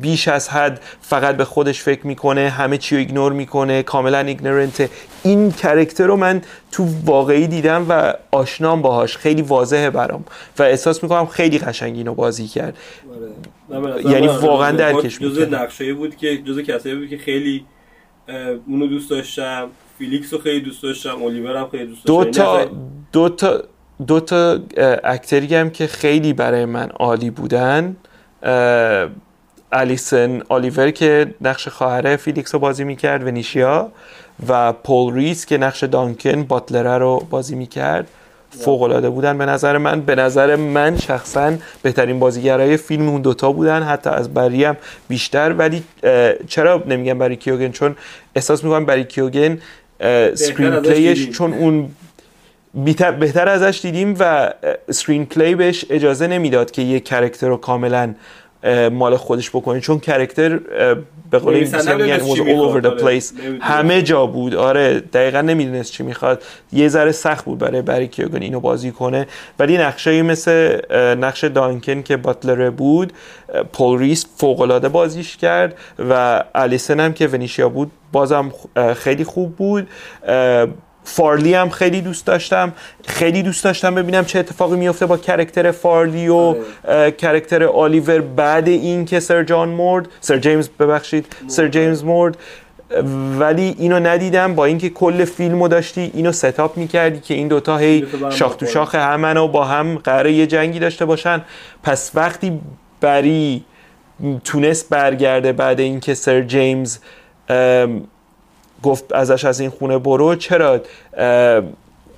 [0.00, 4.82] بیش از حد فقط به خودش فکر می‌کنه همه چی رو ignore می‌کنه کاملا ignorant
[4.82, 4.90] ه
[5.22, 6.42] این character رو من
[6.72, 9.16] تو واقعی دیدم و آشنام باهاش.
[9.16, 10.24] خیلی واضحه برام.
[10.58, 12.76] و احساس می‌کنم خیلی قشنگ اینو بازی کرد.
[13.70, 14.12] آره.
[14.12, 15.44] یعنی من واقعا درکش جزء.
[15.44, 17.64] نقشایی بود که جزء کسایی بود که خیلی
[18.66, 19.68] اونو دوست داشتم.
[19.98, 21.22] فیلیکس رو خیلی دوست داشتم.
[21.22, 22.42] الیور هم خیلی دوست دو داشتم.
[22.42, 22.70] تا یعنی
[23.12, 23.62] دو تا
[24.06, 27.96] دو تا اه، actor ی هم که خیلی برای من عالی بودن
[29.72, 33.88] الیسن آلیور که نقش خواهر فیلیکس رو بازی می‌کرد ونیشیا
[34.48, 38.06] و پول ریس که نقش دانکن باتلره رو بازی می‌کرد.
[38.50, 40.00] فوق العاده بودن به نظر من.
[40.00, 41.52] به نظر من شخصا
[41.82, 43.82] بهترین بازیگرای فیلم اون دوتا بودن.
[43.82, 44.76] حتی از بری هم
[45.08, 45.52] بیشتر.
[45.52, 45.82] ولی
[46.48, 47.96] چرا نمیگم بری کیوگن؟ چون
[48.34, 49.58] احساس می‌کنم بری کیوگن
[50.34, 51.90] screenplay ش چون اون
[53.20, 54.52] بهتر ازش دیدیم و
[54.90, 58.14] screenplay بهش اجازه نمی‌داد که یک character رو کاملا
[58.92, 60.58] مال خودش بکنه چون character
[61.30, 63.20] به قول انگلیسی میگن was all over the آره.
[63.20, 63.24] place.
[63.60, 64.54] همه جا بود.
[64.54, 66.42] آره دقیقا نمی‌دونست چی می‌خواد.
[66.72, 69.26] یه ذره سخت بود برای بری کیوگن اینو بازی کنه.
[69.58, 70.80] ولی نقشه مثل
[71.14, 73.12] نقش دانکن که باتلر بود
[73.72, 75.74] پول ریس فوق العاده بازیش کرد
[76.10, 78.52] و الیسن هم که ونیشیا بود بازم
[78.96, 79.88] خیلی خوب بود.
[81.06, 82.72] فارلی هم خیلی دوست داشتم.
[83.06, 87.10] خیلی دوست داشتم ببینم چه اتفاقی میفته با character فارلی و آره.
[87.10, 92.36] character آلیور بعد این که سر جان مرد سر جیمز ببخشید سر جیمز مرد.
[93.38, 94.54] ولی اینو ندیدم.
[94.54, 98.94] با اینکه کل فیلمو داشتی اینو ستاپ می‌کردی که این دوتا هی شاخ تو شاخ
[98.94, 101.42] همن و با هم قراره یه جنگی داشته باشن.
[101.82, 102.60] پس وقتی
[103.00, 103.64] بری
[104.44, 106.98] تونست برگرده بعد اینکه سر جیمز
[108.82, 110.80] گفت ازش از این خونه برو چرا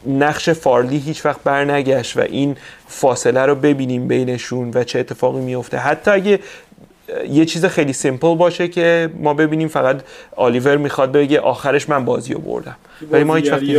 [0.06, 2.56] نقش فارلی هیچ وقت برنگشت و این
[2.86, 6.38] فاصله رو ببینیم بینشون و چه اتفاقی میفته حتی اگه
[7.30, 10.00] یه چیز خیلی سیمپل باشه که ما ببینیم فقط
[10.36, 12.76] آلیور می‌خواد بگه آخرش من بازی رو بردم.
[13.10, 13.78] ولی ما هیچ وقت ندیدیم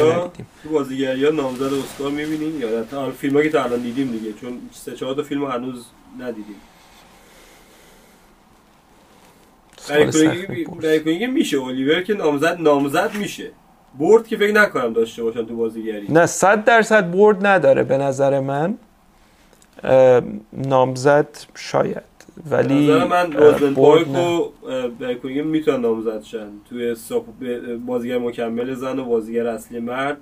[0.64, 4.92] تو بازیگری ها نامزد اسکار می‌بینیم یا فیلم که تا الان دیدیم دیگه چون سه
[4.92, 5.86] چهار تا فیلم هنوز
[6.20, 6.56] ندیدیم.
[9.90, 13.52] برای میشه الیور که نامزد نامزد میشه.
[14.00, 16.06] برد که فکر نکنم داشته باشن تو بازیگری.
[16.10, 18.78] نه صد درصد برد نداره به نظر من.
[20.54, 22.04] نامزد شاید.
[22.52, 24.50] ولی نظر من روزن پایک و
[25.00, 26.50] برای می‌تونن نامزد شن.
[26.70, 26.96] توی
[27.86, 30.18] بازیگر مکمل زن و بازیگر اصلی مرد.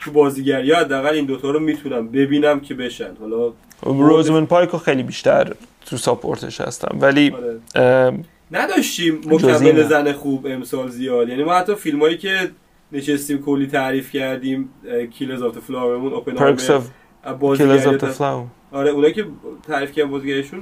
[0.00, 3.10] تو بازیگری ها حداقل این دوتا رو می‌تونم ببینم که بشن.
[3.20, 5.52] حالا روزمن پایک خیلی بیشتر
[5.86, 6.98] تو ساپورتش هستم.
[7.00, 7.34] ولی
[7.74, 8.18] آره.
[8.52, 11.28] نداشتیم مکمل زن خوب امسال زیاد.
[11.28, 12.50] یعنی ما حتی فیلم هایی که
[12.92, 14.70] نشستیم کلی تعریف کردیم
[15.10, 16.56] Killers of Flower Moon اوپن
[17.56, 19.26] Killers of Flower آره اونایی که
[19.66, 20.60] تعریف کردن بازیگرشون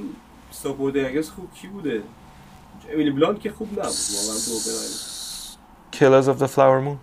[0.50, 2.02] supporting actress خوب کی بوده؟
[2.92, 4.52] امیلی بلانت که خوب نبود واقعا تو
[5.90, 6.98] Killers of Flower Moon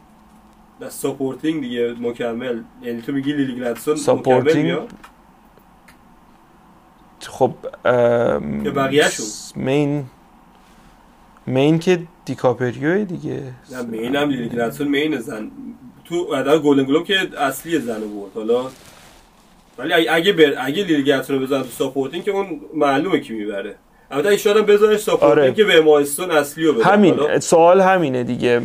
[0.89, 2.62] supporting دیگه مکمل.
[2.84, 4.90] یعنی تو میگی لیلی مکمل میاد؟
[7.20, 7.54] خب
[8.64, 9.26] که بقیه‌شون؟
[9.56, 10.06] main
[11.47, 13.41] main که دیکاپریو دیگه.
[13.72, 15.52] نه main هم لیلی گلدستون main زن.
[16.06, 18.66] تو ادای گلدن گلوب که اصلی زن بود حالا
[19.78, 23.76] ولی اگه بر اگه لیلی رو بزن تو supporting که اون معلومه کی می‌بره.
[24.12, 25.54] البته این شاید بذارش supporting آره.
[25.54, 27.39] که به اما استون اصلی رو بزن همین.
[27.39, 28.62] سوال همینه دیگه.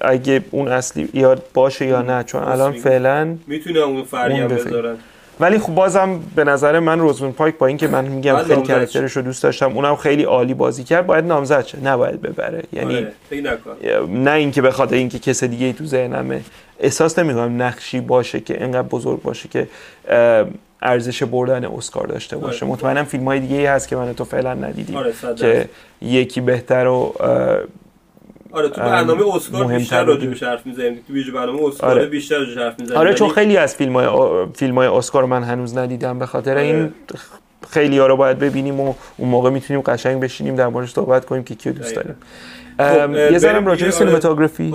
[0.00, 4.96] اگه اون اصلی یاد باشه یا نه چون الان فعلا می‌تونه اون فری هم بذارن.
[5.40, 9.16] ولی خب بازم به نظر من روزموند پایک با اینکه من میگم خیلی character ش
[9.16, 12.62] رو دوست داشتم اونم خیلی عالی بازی کرد باید نامزد شه نباید ببره.
[12.72, 14.06] یعنی آره.
[14.08, 16.40] نه اینکه بخاطر اینکه کس دیگه ای تو ذهنمه.
[16.80, 19.68] احساس نمی‌کنم نقشی باشه که انقدر بزرگ باشه که
[20.82, 22.64] ارزش بردن اسکار داشته باشه.
[22.64, 22.74] آره.
[22.74, 25.68] مطمئنم فیلم های دیگه ای هست که من تو فعلا ندیدیم آره که
[26.02, 27.14] یکی بهتر و
[28.52, 31.00] آره تو برنامه اسکار بیشتر راجع حرف می‌زنیم.
[31.08, 32.06] تو ویژه برنامه اسکار آره.
[32.06, 32.98] بیشتر راجع حرف می‌زنیم.
[33.00, 34.06] آره چون خیلی از فیلم های,
[34.54, 36.18] فیلم های اسکار من هنوز ندیدم.
[36.18, 36.60] به خاطر آره.
[36.60, 36.92] این
[37.70, 41.42] خیلی ها رو باید ببینیم و اون موقع می‌تونیم قشنگ بشینیم در موردش صحبت کنیم
[41.44, 42.14] که کیو دوست داریم.
[42.78, 44.74] خب یه ذره راجع به سینماتوگرافی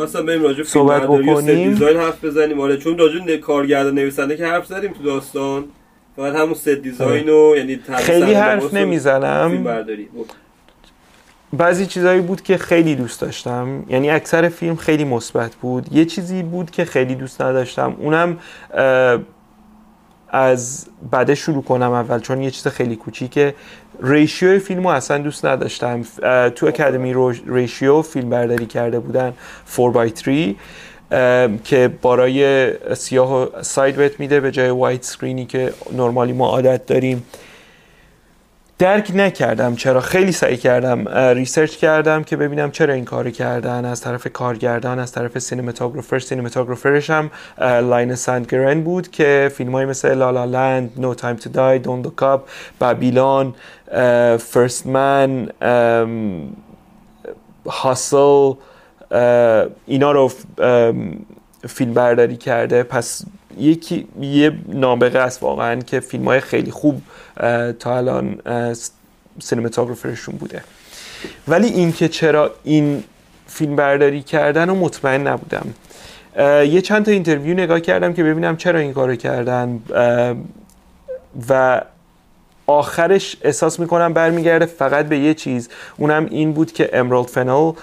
[0.66, 1.70] صحبت بکنیم.
[1.70, 2.60] دیزاین حرف بزنیم.
[2.60, 5.66] آره چون راجع کارگردان نویسنده که حرف زدیم تو داستان
[6.16, 9.86] فقط همون ست دیزاین و یعنی خیلی حرف نمی‌زنم.
[11.58, 13.84] بعضی چیزایی بود که خیلی دوست داشتم.
[13.90, 15.94] یعنی اکثر فیلم خیلی مثبت بود.
[15.94, 17.96] یه چیزی بود که خیلی دوست نداشتم.
[18.00, 18.38] اونم
[20.30, 23.56] از بعد شروع کنم اول چون یه چیز خیلی کوچیکه.
[24.04, 26.02] ratio فیلم رو اصلا دوست نداشتم.
[26.56, 29.34] تو Academy ratio فیلم برداری کرده بودن
[29.78, 30.30] 4x3
[31.64, 37.24] که بارای سیاه و side میده به جای widescreen ی که normally ما عادت داریم.
[38.80, 39.76] درک نکردم.
[39.76, 43.86] چرا؟ خیلی سعی کردم research کردم که ببینم چرا این کارو کردن.
[43.86, 46.20] از طرف کارگردان از طرف cinematographer.
[46.20, 51.36] cinematographer ش هم Linus Sandgren بود که فیلم های مثل La La Land No Time
[51.36, 52.48] to Die Don't Look Up
[52.80, 53.54] Babylon
[54.38, 55.50] First Man
[57.66, 58.54] Hustle
[59.88, 60.32] اینا رو
[61.68, 62.84] فیلم برداری کرده.
[62.84, 63.22] پس
[63.60, 67.02] یکی یه نابغه است واقعا که فیلم های خیلی خوب
[67.80, 68.40] تا الان
[69.40, 70.64] cinematographer شون بوده.
[71.48, 73.04] ولی اینکه چرا این
[73.48, 75.74] فیلم برداری کردن و مطمئن نبودم.
[76.64, 79.82] یه چند تا interview نگاه کردم که ببینم چرا این کارو کردن.
[81.50, 81.82] و
[82.68, 85.70] آخرش احساس می‌کنم برمیگرده فقط به یه چیز.
[85.98, 87.74] اونم این بود که امرالد فنال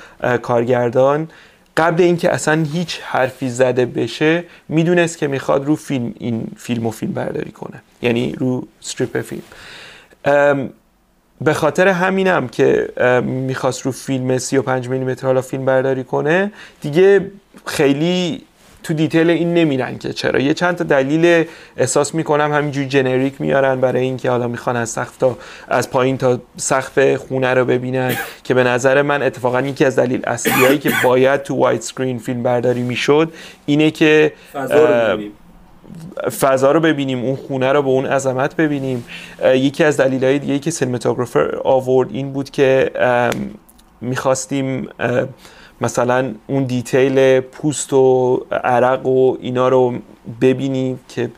[0.43, 1.29] کارگردان
[1.77, 6.91] قبل اینکه اصلا هیچ حرفی زده بشه می‌دونست که می‌خواد رو فیلم این فیلم و
[6.91, 7.83] فیلم برداری کنه.
[8.05, 9.43] یعنی رو ستریپ فیلم.
[11.41, 12.89] به خاطر همینم که
[13.25, 17.31] می‌خواست رو فیلم 35 میلیمتر حالا فیلم برداری کنه دیگه
[17.67, 18.43] خیلی
[18.83, 20.41] تو detail این نمیرن که چرا.
[20.41, 21.45] یه چند تا دلیل
[21.77, 25.39] احساس می‌کنم همینجوری generic میارن برای اینکه حالا می‌خوان از سقف تا
[25.69, 30.21] از پایین تا سقف خونه رو ببینن که به نظر من اتفاقا یکی از دلیل
[30.27, 33.33] اصلیایی که باید تو widescreen فیلم برداری می‌شد
[33.67, 35.23] اینه که فضا رو
[36.83, 39.05] ببینیم اون خونه رو به اون عظمت ببینیم.
[39.45, 42.91] یکی از دلایل دیگه که cinematographer آورد این بود که
[44.01, 44.89] می‌خواستیم
[45.81, 49.95] مثلا اون detail پوست و عرق و اینا رو
[50.41, 51.31] ببینیم که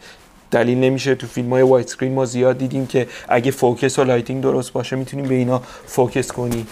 [0.51, 1.15] دلیل نمیشه.
[1.15, 5.29] تو فیلم های widescreen ما زیاد دیدیم که اگه focus و lighting درست باشه می‌تونیم
[5.29, 6.67] به اینا focus کنیم.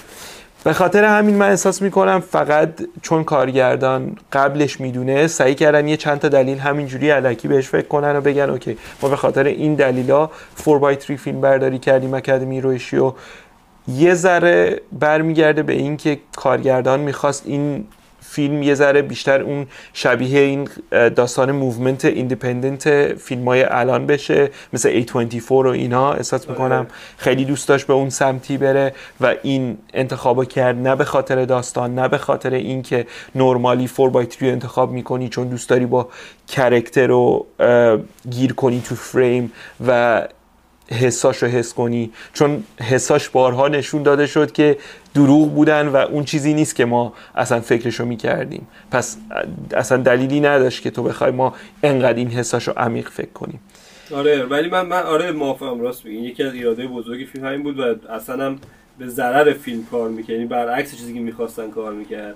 [0.65, 2.69] به خاطر همین من احساس می‌کنم فقط
[3.03, 8.17] چون کارگردان قبلش می‌دونه سعی کردن یه چند تا دلیل همینجوری الکی بهش فکر کنن
[8.17, 10.31] و بگن okay ما به خاطر این دلیلا
[10.65, 13.13] 4 3 فیلم برداری کردیم Academy ratio
[13.89, 17.85] یه ذره برمیگرده به اینکه کارگردان می‌خواست این
[18.35, 25.03] فیلم یه ذره بیشتر اون شبیه این داستان movement independent فیلم های الان بشه مثل
[25.03, 26.13] A24 و اینا.
[26.13, 30.77] احساس می‌کنم خیلی دوست داشت به اون سمتی بره و این انتخاب کرد.
[30.77, 35.69] نه به خاطر داستان نه به خاطر اینکه normally 4 3 انتخاب می‌کنی چون دوست
[35.69, 36.09] داری با
[36.49, 37.47] character رو
[38.31, 39.53] گیر کنی تو فریم
[39.87, 40.23] و
[40.91, 42.11] حساش رو حس کنی.
[42.33, 44.77] چون حساش بارها نشون داده شد که
[45.15, 48.67] دروغ بودن و اون چیزی نیست که ما اصلا فکرشو می‌کردیم.
[48.91, 49.17] پس
[49.75, 53.61] اصلا دلیلی نداشت که تو بخوای ما انقدر این حساش رو عمیق فکر کنیم.
[54.15, 57.79] آره ولی من, من آره موافقم راست بگی یکی از ایراده بزرگی فیلم همین بود
[57.79, 58.59] و اصلا هم
[58.99, 62.35] به ضرر فیلم کار می‌کنی یعنی برعکس چیزی که می‌خواستن کار می‌کرد.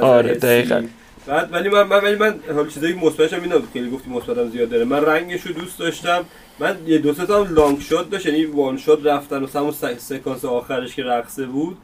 [0.00, 0.82] آره دقیقا.
[1.26, 4.68] بعد ولی من, من ولی من حال چیزایی مثبتش هم اینا خیلی گفتی مثبتم زیاد
[4.68, 4.84] داره.
[4.84, 6.24] من رنگش رو دوست داشتم.
[6.58, 10.44] من یه دو سه تا long shot داشت یعنی one shot رفتن و همون سکانس
[10.44, 11.76] آخرش که رقصه بود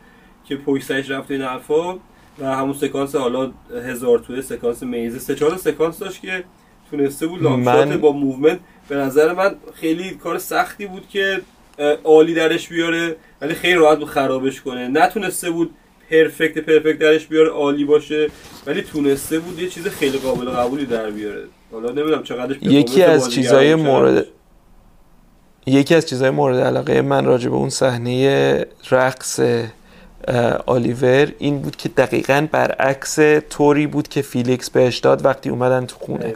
[0.44, 1.94] که پویسش رفت این حرفا.
[2.38, 3.50] و همون سکانس حالا
[3.84, 6.44] هزار توی سکانس میزه سه چهار سکانس داشت که
[6.90, 7.96] تونسته بود long من...
[7.96, 8.58] با movement
[8.88, 11.40] به نظر من خیلی کار سختی بود که
[12.04, 14.88] عالی درش بیاره ولی خیلی راحت بود خرابش کنه.
[14.88, 15.70] نتونسته بود
[16.10, 18.30] perfect perfect درش بیاره عالی باشه
[18.66, 21.44] ولی تونسته بود یه چیز خیلی قابل قبولی در بیاره.
[21.72, 24.26] حالا نمی‌دونم چقدرش یکی از چیزای مورد
[25.68, 29.40] یکی از چیزهای مورد علاقه من راجع به اون صحنه رقص
[30.66, 33.18] آلیور این بود که دقیقا برعکس
[33.50, 36.34] tour ی بود که فیلیکس بهش داد وقتی اومدن تو خونه.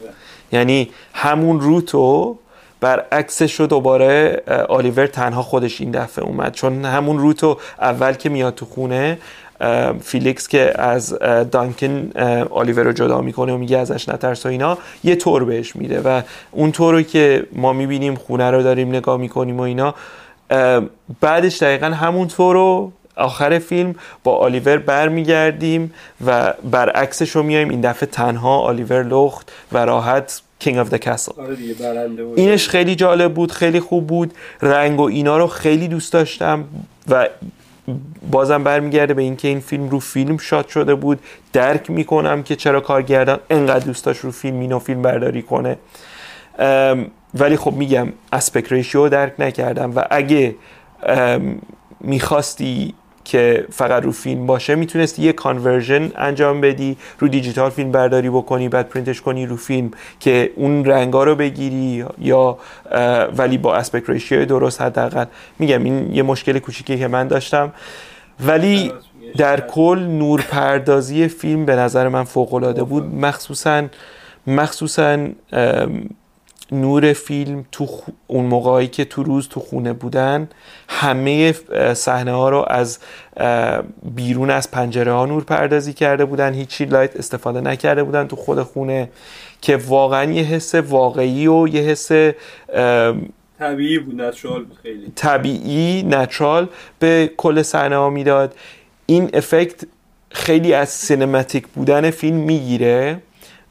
[0.53, 2.38] یعنی همون route و
[2.80, 6.53] برعکسش رو دوباره آلیور تنها خودش این دفعه اومد.
[6.53, 9.18] چون همون route و اول که میاد تو خونه
[10.02, 11.18] فیلیکس که از
[11.50, 12.10] دانکن
[12.50, 16.22] آلیور رو جدا می‌کنه و میگه ازش نترس و اینا یه tour بهش میده و
[16.50, 19.94] اون tour که ما می‌بینیم خونه رو داریم نگاه می‌کنیم و اینا
[21.20, 23.94] بعدش دقیقا همون tour رو آخر فیلم
[24.24, 25.94] با آلیور برمیگردیم
[26.26, 31.32] و برعکسش رو میایم این دفعه تنها آلیور لخت و راحت king of the castle
[32.36, 34.34] اینش خیلی جالب بود خیلی خوب بود.
[34.62, 36.64] رنگ و اینا رو خیلی دوست داشتم
[37.08, 37.28] و
[38.30, 41.20] بازم برمیگرده به اینکه این فیلم رو فیلم shot شده بود.
[41.53, 45.76] درک می‌کنم که چرا کارگردان انقدر دوست داشت رو فیلم اینو فیلم برداری کنه.
[47.35, 50.55] ولی خب میگم aspect ratio درک نکردم و اگه
[52.01, 58.30] می‌خواستی که فقط رو فیلم باشه می‌تونستی یه conversion انجام بدی رو دیجیتال فیلم برداری
[58.30, 62.58] بکنی بعد پرینتش کنی رو فیلم که اون رنگا رو بگیری یا
[63.36, 65.24] ولی با اسپک ریشیو درست حداقل.
[65.58, 67.72] میگم این یه مشکل کوچیکی که من داشتم.
[68.46, 68.92] ولی
[69.36, 73.14] در کل نور پردازی فیلم به نظر من فوق العاده بود.
[73.14, 73.82] مخصوصا
[74.46, 75.26] مخصوصا
[76.72, 77.88] نور فیلم تو
[78.26, 80.48] اون موقعی که تو روز تو خونه بودن
[80.88, 81.54] همه
[81.94, 82.98] صحنه ها رو از
[84.02, 88.62] بیرون از پنجره ها نور پردازی کرده بودن هیچی لایت استفاده نکرده بودن تو خود
[88.62, 89.08] خونه
[89.60, 92.10] که واقعا یه حس واقعی و یه حس
[93.58, 95.12] طبیعی بود نچرال خیلی.
[95.16, 96.68] طبیعی نچرال
[96.98, 98.54] به کل صحنه ها می‌داد.
[99.06, 99.84] این افکت
[100.30, 103.22] خیلی از سینماتیک بودن فیلم می‌گیره.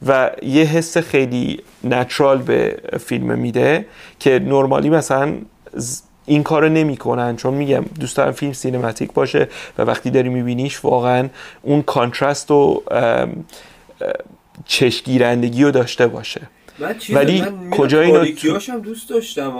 [0.06, 3.86] و یه حس خیلی نچرال به فیلم میده
[4.18, 5.34] که نرمالی مثلا
[6.26, 9.48] این کارو نمی‌کنن چون میگم دوست دارم فیلم سینماتیک باشه
[9.78, 11.28] و وقتی داری میبینیش واقعا
[11.62, 12.82] اون کانترست و
[14.66, 16.40] چشگیرندگی رو داشته باشه.
[17.10, 18.24] ولی کجا اینا
[18.68, 19.52] هم دوست داشتم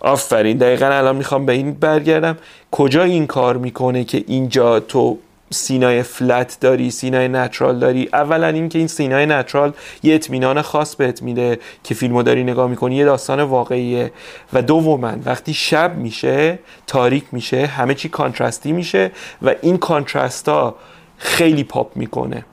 [0.00, 2.38] آفرین دقیقا الان می‌خوام به این برگردم.
[2.70, 5.18] کجا این کار می‌کنه که اینجا تو
[5.50, 8.08] سینای فلت داری سینای نچرال داری.
[8.12, 9.72] اولا اینکه این سینای نچرال
[10.02, 14.12] یه اطمینان خاص بهت میده که فیلمو داری نگاه می‌کنی یه داستان واقعیه.
[14.52, 19.10] و دوما وقتی شب میشه تاریک میشه همه چی contrast ی میشه
[19.42, 20.74] و این contrast ها
[21.18, 22.44] خیلی پاپ می‌کنه.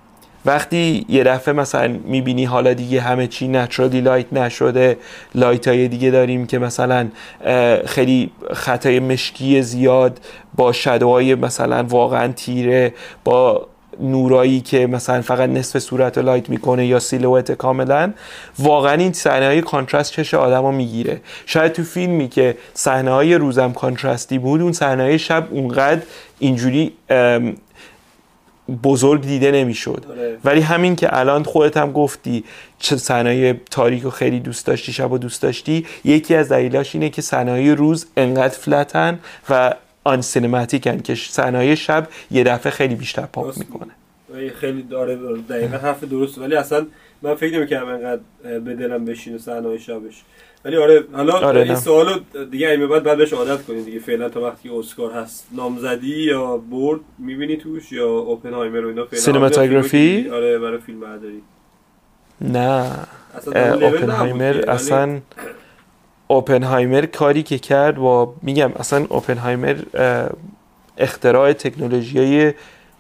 [0.46, 4.98] وقتی یه دفعه مثلا می‌بینی حالا دیگه همه چی naturally light نشده
[5.36, 7.08] light های دیگه داریم که مثلا
[7.86, 10.20] خیلی خطای مشکی زیاد
[10.56, 12.94] با shadow های مثلا واقعا تیره
[13.24, 13.68] با
[14.00, 18.14] نورایی که مثلا فقط نصف صورت light می‌کنه یا silhouette کاملا
[18.60, 21.22] واقعا این صحنه های contrast چش آدمو می‌گیره.
[21.46, 26.02] شاید تو فیلمی که صحنه های روزم contrast ی بود اون صحنه شب اونقدر
[26.40, 26.94] اینجوری
[28.84, 30.06] بزرگ دیده نمی‌شد.
[30.10, 30.38] آره.
[30.44, 32.44] ولی همین که الان خودت هم گفتی
[32.80, 37.10] چه صحنه تاریک رو خیلی دوست داشتی شب و دوست داشتی یکی از دلیلاش اینه
[37.10, 43.26] که صحنه روز انقدر فلتن و آن سینماتیکن که صحنه شب یه دفعه خیلی بیشتر
[43.26, 43.92] پاپ می‌کنه.
[44.60, 45.18] خیلی داره
[45.50, 46.86] دقیقا حرف درست ولی اصلا
[47.22, 48.22] من فکر نمی‌کنم انقدر
[48.60, 50.24] به دلم بشینه صحنه شبش.
[50.66, 52.20] ولی آره حالا آره این سوالو
[52.52, 54.00] دیگه این بعد بعد بهش عادت کنید دیگه.
[54.00, 59.22] فعلا تا وقتی اسکار هست نامزدی یا برد می‌بینی توش یا اوپنهایمر و اینا فعلا
[59.22, 61.42] سینماتوگرافی؟ آره برای فیلم برداری.
[62.42, 62.92] نه.
[63.82, 65.20] اوپنهایمر اصلا
[66.28, 69.76] اوپنهایمر کاری که کرد و میگم اصلا اوپنهایمر
[70.98, 72.54] اختراع تکنولوژی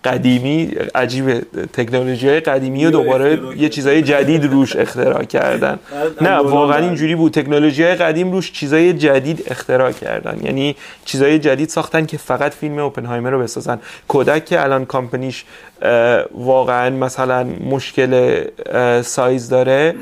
[0.06, 1.39] قدیمی عجیب
[1.74, 5.80] تکنولوژی های قدیمی و دوباره یه چیزای جدید روش اختراع کردن.
[6.22, 7.34] نه واقعا اینجوری بود.
[7.34, 10.39] تکنولوژی های قدیم روش چیزای جدید اختراع کردن.
[10.43, 10.76] یعنی
[11.06, 13.80] چیزای جدید ساختن که فقط فیلم اوپنهایمر رو بسازن.
[14.08, 15.45] Kodak که الان کامپنیش
[16.32, 18.41] واقعا مثلا مشکل
[19.01, 19.95] سایز داره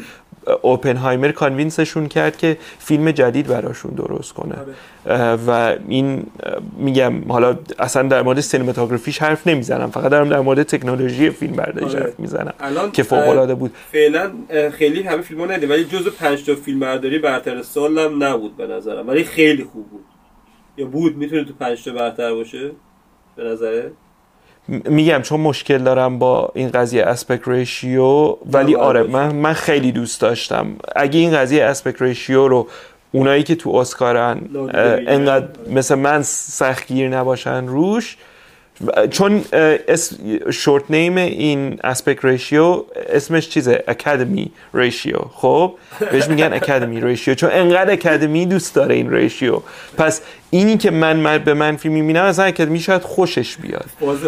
[0.62, 4.56] اوپنهایمر convince شون کرد که فیلم جدید براشون درست کنه.
[4.56, 4.74] آره.
[5.48, 6.26] و این
[6.78, 11.56] میگم حالا اصلا در مورد cinematography ش حرف نمی‌زنم فقط دارم در مورد تکنولوژی فیلم
[11.56, 12.00] برداری آره.
[12.00, 12.54] حرف می‌زنم
[12.94, 13.72] که فوق العاده بود.
[13.92, 14.32] فعلا
[14.72, 19.08] خیلی همه فیلم ها ولی جزو 5 تا فیلم برداری برتر سالم نبود به نظرم
[19.08, 20.06] ولی خیلی خوب بود.
[20.78, 22.72] یا بود می‌تونه تو 5 تا برتر باشه؟
[23.36, 23.92] به نظره
[24.68, 29.04] میگم چون مشکل دارم با این قضیه اسپک ریشیو ولی آره.
[29.04, 30.68] من, من خیلی دوست داشتم.
[30.96, 32.68] اگه این قضیه اسپک ریشیو رو
[33.12, 34.42] اونایی که تو اسکارن
[35.08, 38.18] انقدر مثل من سختگیر نباشن روش
[39.12, 39.42] چون
[40.52, 45.74] شورت نیم این اسپک ریشیو اسمش چیزه؟ اکادمی ریشیو خب؟
[46.12, 49.60] بهش میگن Academy ratio چون انقدر Academy دوست داره این ratio
[49.98, 53.86] پس اینی که من به من فیلم می‌بینم از Academy شاید خوشش بیاد.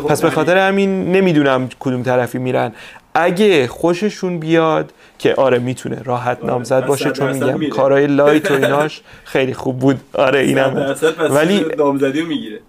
[0.10, 2.72] پس به خاطر همین نمی‌دونم کدوم طرفی میرن.
[3.14, 8.54] اگه خوششون بیاد که آره می‌تونه راحت آره، نامزد باشه چون میگم کارهای light و
[8.64, 10.00] ایناش خیلی خوب بود.
[10.14, 10.96] آره اینم.
[11.30, 12.60] ولی نامزدی می‌گیره.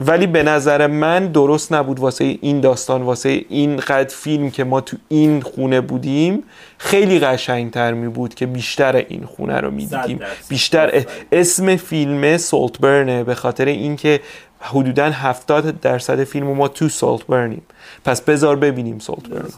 [0.00, 4.80] ولی به نظر من درست نبود واسه این داستان واسه این قد فیلم که ما
[4.80, 6.42] تو این خونه بودیم
[6.78, 10.20] خیلی قشنگتر می بود که بیشتر این خونه رو می‌دیدیم.
[10.48, 14.20] بیشتر اسم فیلم سولت برنه به خاطر اینکه
[14.60, 17.62] حدودا 70 درصد فیلم ما تو سولت برنیم
[18.04, 19.48] پس بذار ببینیم سولت برن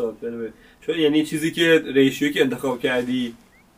[0.87, 3.35] چون یعنی چیزی که ریشیو که انتخاب کردی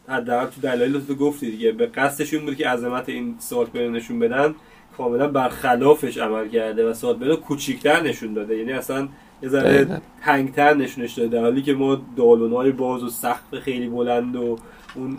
[0.09, 1.73] حداقل تو دلایل تو گفتی دیگه.
[1.73, 3.35] به قصدشون بود که عظمت این
[3.75, 4.55] برن نشون بدن.
[4.97, 8.57] کاملا برخلافش عمل کرده و سادبرو کوچیکتر نشون داده.
[8.57, 9.09] یعنی اصلا
[9.43, 11.29] یه ذره تنگتر نشونش داده.
[11.29, 14.59] در حالی که ما دالونای باز و سقف خیلی بلند و
[14.95, 15.19] اون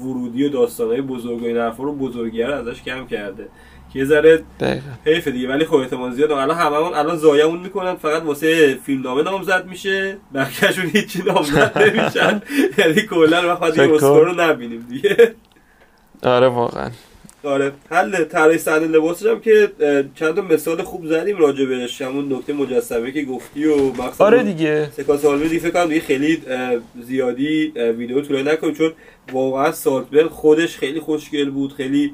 [0.00, 3.48] ورودی و داستانهای بزرگ و این حرفا رو بزرگیه ازش کم کرده.
[3.92, 4.42] که یه ذره
[5.04, 5.48] حیف دیگه.
[5.48, 6.32] ولی خب احتمال زیاد.
[6.32, 7.94] الان هممون الان زایمون می‌کنن.
[7.94, 10.16] فقط واسه فیلم نامه نامزد میشه.
[10.34, 12.42] بقیه‌شون هیچی نامزد نمیشن.
[12.78, 15.34] یعنی کلا وقت اسکار رو نبینیم دیگه.
[16.22, 16.90] آره واقعا.
[17.44, 17.72] آره.
[17.90, 19.72] حل طراحی صحنه لباسش هم که
[20.14, 22.02] چند تا مثال خوب زدیم راجع بهش.
[22.02, 24.90] همون نکته مجسمه که گفتی و مقصد آره دیگه.
[24.92, 25.60] سکانس آلبوم دیگه.
[25.60, 26.42] فکر کنم دیگه خیلی
[27.02, 28.92] زیادی ویدیو طولانی نکنیم چون
[29.32, 32.12] واقعا سالتبل خودش خیلی خوشگل بود خیلی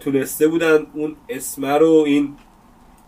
[0.00, 2.34] تونسته بودن اون اسمه رو این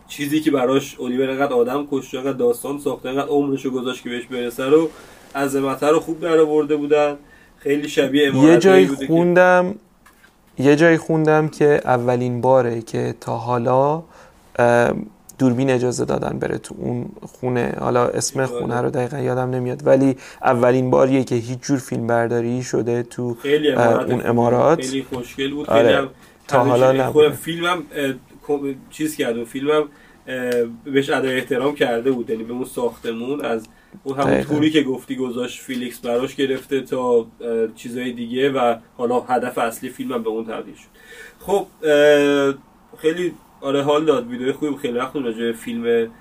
[0.07, 4.09] چیزی که براش الیور انقدر آدم کشت انقدر داستان ساخته انقدر عمرش رو گذاشت که
[4.09, 4.89] بهش برسه رو
[5.35, 7.17] عظمت رو خوب در آورده بودن.
[7.57, 9.75] خیلی شبیه یه جایی خوندم
[10.59, 14.03] یه جایی خوندم که اولین باره که تا حالا
[15.39, 17.73] دوربین اجازه دادن بره تو اون خونه.
[17.79, 22.63] حالا اسم خونه رو دقیقا یادم نمیاد ولی اولین باریه که هیچ جور فیلم برداری
[22.63, 23.37] شده تو
[24.07, 24.81] اون امارات.
[24.85, 25.69] خیلی خوشگل بود.
[25.69, 26.07] آره.
[26.47, 27.29] تا حالا نبوده.
[27.29, 27.83] فیلمم
[28.89, 29.83] چیز کرده و فیلمم
[30.83, 32.29] بهش ادای احترام کرده بود.
[32.29, 33.67] یعنی به اون ساختمون از
[34.03, 37.27] اون همون توری که گفتی گذاشت فیلیکس براش گرفته تا
[37.75, 40.87] چیزای دیگه و حالا هدف اصلی فیلمم به اون تبدیل شد.
[41.39, 41.67] خب
[42.97, 44.27] خیلی آره حال داد.
[44.27, 46.11] ویدیو خوبی خیلی وقت راجع فیلم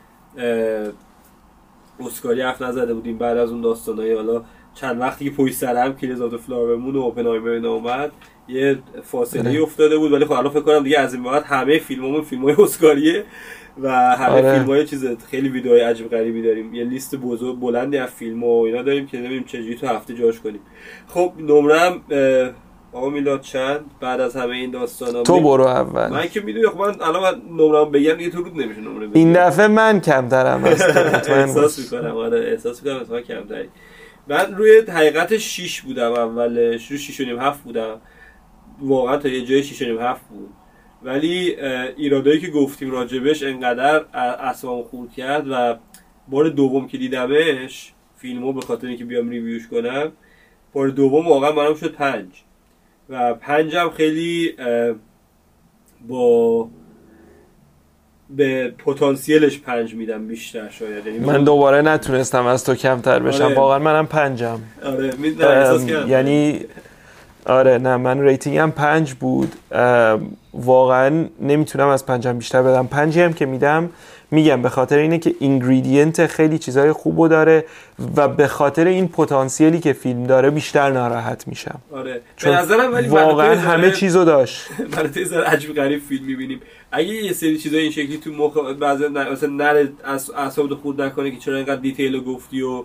[2.00, 3.18] اسکاری حرف نزده بودیم.
[3.18, 6.96] بعد از اون داستانای حالا چند وقتی که پشت سر هم Killers of Flower Moon
[6.96, 8.12] و اوپنهایمر اومد
[8.48, 10.12] یه فاصله ای افتاده بود.
[10.12, 13.24] ولی خب الان فکر کنم دیگه از این بعد همه فیلممون فیلمای اسکاریه.
[13.82, 14.52] و همه آره.
[14.52, 16.74] فیلم های چیز خیلی ویدیوهای عجیب غریبی داریم.
[16.74, 20.40] یه لیست بزرگ بلندی از فیلم و اینا داریم که نمی‌دونیم چجوری تو هفته جاش
[20.40, 20.60] کنیم.
[21.06, 22.02] خب نمرم
[22.92, 26.08] آقا میلاد چند؟ بعد از همه این داستانا تو برو اول.
[26.08, 29.68] من که می‌دونی خب من الان نمرم بگم دیگه تو رود نمیشه نمره این دفعه
[29.68, 33.68] من کمترم احساس می‌کنم آره احساس می‌کنم تو کمتری.
[34.28, 38.00] من روی حقیقت 6 بودم اولش رو 6 و نیم 7 بودم.
[38.80, 40.48] واقعا تا یه جای 6 و نیم 7 بود.
[41.02, 41.56] ولی
[41.96, 44.04] ایرادایی که گفتیم راجبش انقدر
[44.40, 45.76] اسمم خورد کرد و
[46.28, 50.12] بار دوم که دیدمش فیلمو به خاطر اینکه بیام ریویوش کنم
[50.72, 52.26] بار دوم واقعا منم شد پنج.
[53.08, 54.54] و پنجم خیلی
[56.08, 56.68] با
[58.30, 61.06] به پتانسیلش پنج میدم بیشتر شاید.
[61.06, 63.44] یعنی من دوباره نتونستم از تو کمتر بشم.
[63.44, 63.54] آره.
[63.54, 64.60] واقعا منم پنجم.
[64.84, 65.12] آره
[66.08, 66.60] یعنی
[67.46, 69.52] آره نه من ریتینگم پنج بود.
[70.56, 72.86] واقعا نمی‌تونم از پنجم بیشتر بدم.
[72.86, 73.90] پنجی هم که میدم
[74.30, 77.64] میگم به خاطر اینه که ingredient خیلی چیزای خوبو داره
[78.16, 81.80] و به خاطر این پتانسیلی که فیلم داره بیشتر ناراحت میشم.
[81.92, 82.20] آره.
[82.42, 84.68] به نظرم ولی واقعا همه چیزو داشت.
[84.92, 86.60] برای ذره عجیب غریب فیلم می‌بینیم.
[86.92, 89.88] اگه یه سری چیزای این شکلی تو مخ بعضی مثلا نره
[90.36, 92.84] اعصاب خود نکنه که چرا اینقدر detail گفتی و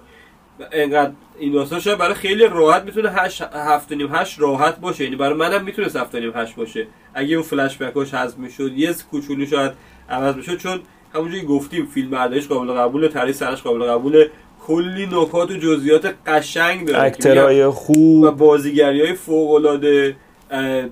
[0.74, 5.03] اینقدر این داستان شاید برای خیلی راحت می‌تونه 8 7 نیم 8 راحت باشه.
[5.03, 6.88] یعنی برای منم می‌تونه 7 نیم 8 باشه.
[7.14, 9.72] اگه اون فلش بکاش حذف می‌شد یه کوچولو شاید
[10.09, 10.57] عوض می‌شد.
[10.57, 10.80] چون
[11.16, 14.26] همونجوری گفتیم فیلم برداشت قابل قبول تعریف سرش قابل قبول
[14.68, 20.16] کلی نکات و جزئیات قشنگ داره actor ای خوب و بازیگری های فوق العاده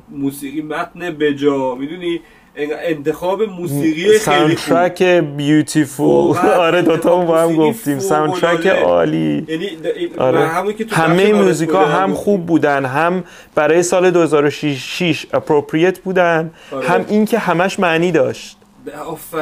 [0.09, 1.75] موسیقی متن بجا.
[1.75, 2.21] می‌دونی؟
[2.83, 6.37] انتخاب موسیقی خیلی ساوندترک بیوتیفول
[6.67, 7.99] آره دوتا با هم گفتیم.
[7.99, 9.45] soundtrack عالی.
[9.47, 9.69] یعنی
[10.17, 10.47] آره.
[10.91, 12.85] همه موزیکا هم خوب بودن.
[12.85, 13.23] هم
[13.55, 16.51] برای سال 2006 appropriate بودن.
[16.71, 16.87] آره.
[16.87, 18.57] هم این که همش معنی داشت.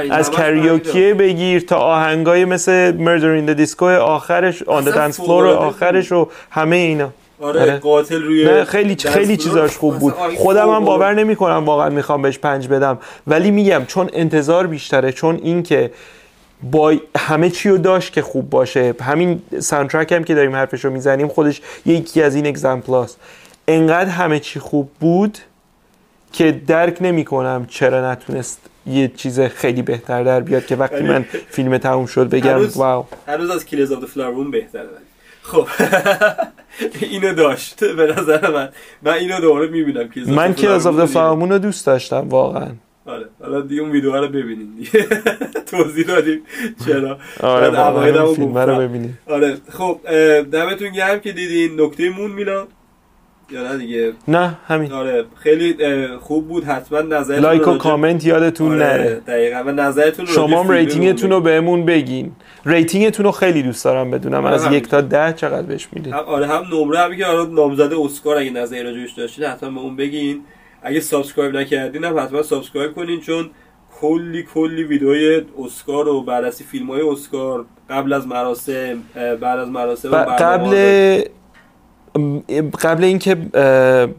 [0.09, 6.11] از karaoke یه بگیر تا آهنگای مثل in the Disco آخرش آن dance floor آخرش
[6.11, 7.09] و همه اینا.
[7.39, 7.77] آره, آره.
[7.77, 10.13] قاتل روی نه خیلی خیلی چیزاش خوب بود.
[10.37, 12.99] خودم هم باور نمی کنم واقعا می‌خوام بهش پنج بدم.
[13.27, 15.91] ولی میگم چون انتظار بیشتره چون اینکه
[16.71, 18.95] با همه چی رو داشت که خوب باشه.
[19.01, 23.19] همین soundtrack هم که داریم حرفش رو می‌زنیم خودش یکی از این example است
[23.67, 25.37] انقدر همه چی خوب بود
[26.33, 31.25] که درک نمی کنم چرا نتونست یه چیز خیلی بهتر در بیاد که وقتی من
[31.49, 33.05] فیلم تموم شد بگم wow.
[33.27, 34.87] هنوز از Killers of Flower بهتره.
[35.41, 35.67] خب.
[37.11, 38.69] اینو داشت به نظر من.
[39.01, 42.69] من اینو دوباره می‌بینم که من که از فهمون رو دوست داشتم؟ واقعا.
[43.05, 43.25] آره.
[43.41, 45.07] حالا دیگه اون ویدیو رو ببینیم دیگه.
[45.71, 46.41] توضیح دادیم.
[46.85, 49.19] چرا؟ آره فیلم رو ببینیم.
[49.27, 49.57] آره.
[49.69, 49.99] خب
[50.51, 51.81] دمتون گرم که دیدین.
[51.81, 52.67] نکته مون میلاد
[53.51, 54.91] یا نه دیگه؟ نه همین.
[54.91, 55.75] آره خیلی
[56.17, 59.21] خوب بود حتما نظر لایک و کامنت یادتون آره نره.
[59.27, 62.31] دقیقا و نظرتون شما هم ریتینگتون رو بهمون بگین.
[62.65, 66.13] rating تون رو خیلی دوست دارم بدونم از یک تا ده چقدر بهش میدین.
[66.13, 69.95] آره هم نمره هم که آره نامزد اسکار اگه نظری راجعش داشتین حتما به اون
[69.95, 70.41] بگین.
[70.81, 73.49] اگه subscribe نکردین هم حتما subscribe کنین چون
[74.01, 80.09] کلی کلی ویدیوی اسکار و بررسی فیلم های اسکار قبل از مراسم بعد از مراسم
[80.11, 81.21] قبل
[82.81, 83.35] قبل اینکه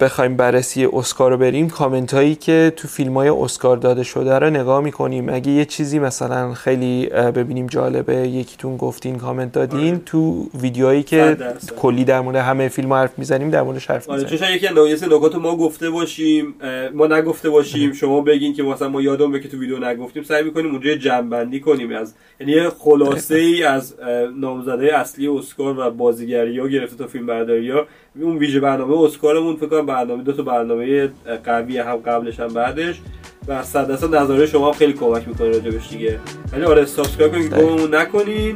[0.01, 4.51] بخوایم بررسی اسکار رو بریم کامنت هایی که تو فیلم های اسکار داده شده رو
[4.51, 5.29] نگاه می‌کنیم.
[5.29, 10.03] اگه یه چیزی مثلا خیلی ببینیم جالبه یکیتون گفتین کامنت دادین آره.
[10.07, 11.37] تو ویدیوهایی که
[11.77, 15.35] کلی در مورد همه فیلم حرف می‌زنیم در موردش حرف آره چون یکی از نکات
[15.35, 16.55] ما گفته باشیم
[16.95, 20.43] ما نگفته باشیم شما بگین که مثلا ما یادم به که تو ویدیو نگفتیم سعی
[20.43, 21.97] می‌کنیم اونجا جمع بندی کنیم.
[21.97, 23.95] از یعنی خلاصه ای از
[24.37, 27.87] نامزده اصلی اسکار و بازیگری ها گرفته تا فیلم برداری ها
[28.21, 31.11] اون ویژه برنامه اسکارمون فکر کنم برنامه دو تا برنامه
[31.45, 33.01] قوی هم قبلش هم بعدش.
[33.49, 36.19] و صد درصد نظریه شما هم خیلی کمک می‌کنه راجبش دیگه.
[36.53, 38.55] ولی آره subscribe کنید گممون نکنین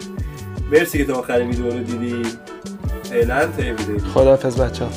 [0.72, 2.22] مرسی که تا آخر ویدیو رو دیدی
[3.02, 3.98] فعلا تا ویدیو.
[3.98, 4.90] خداحافظ بچه‌ها.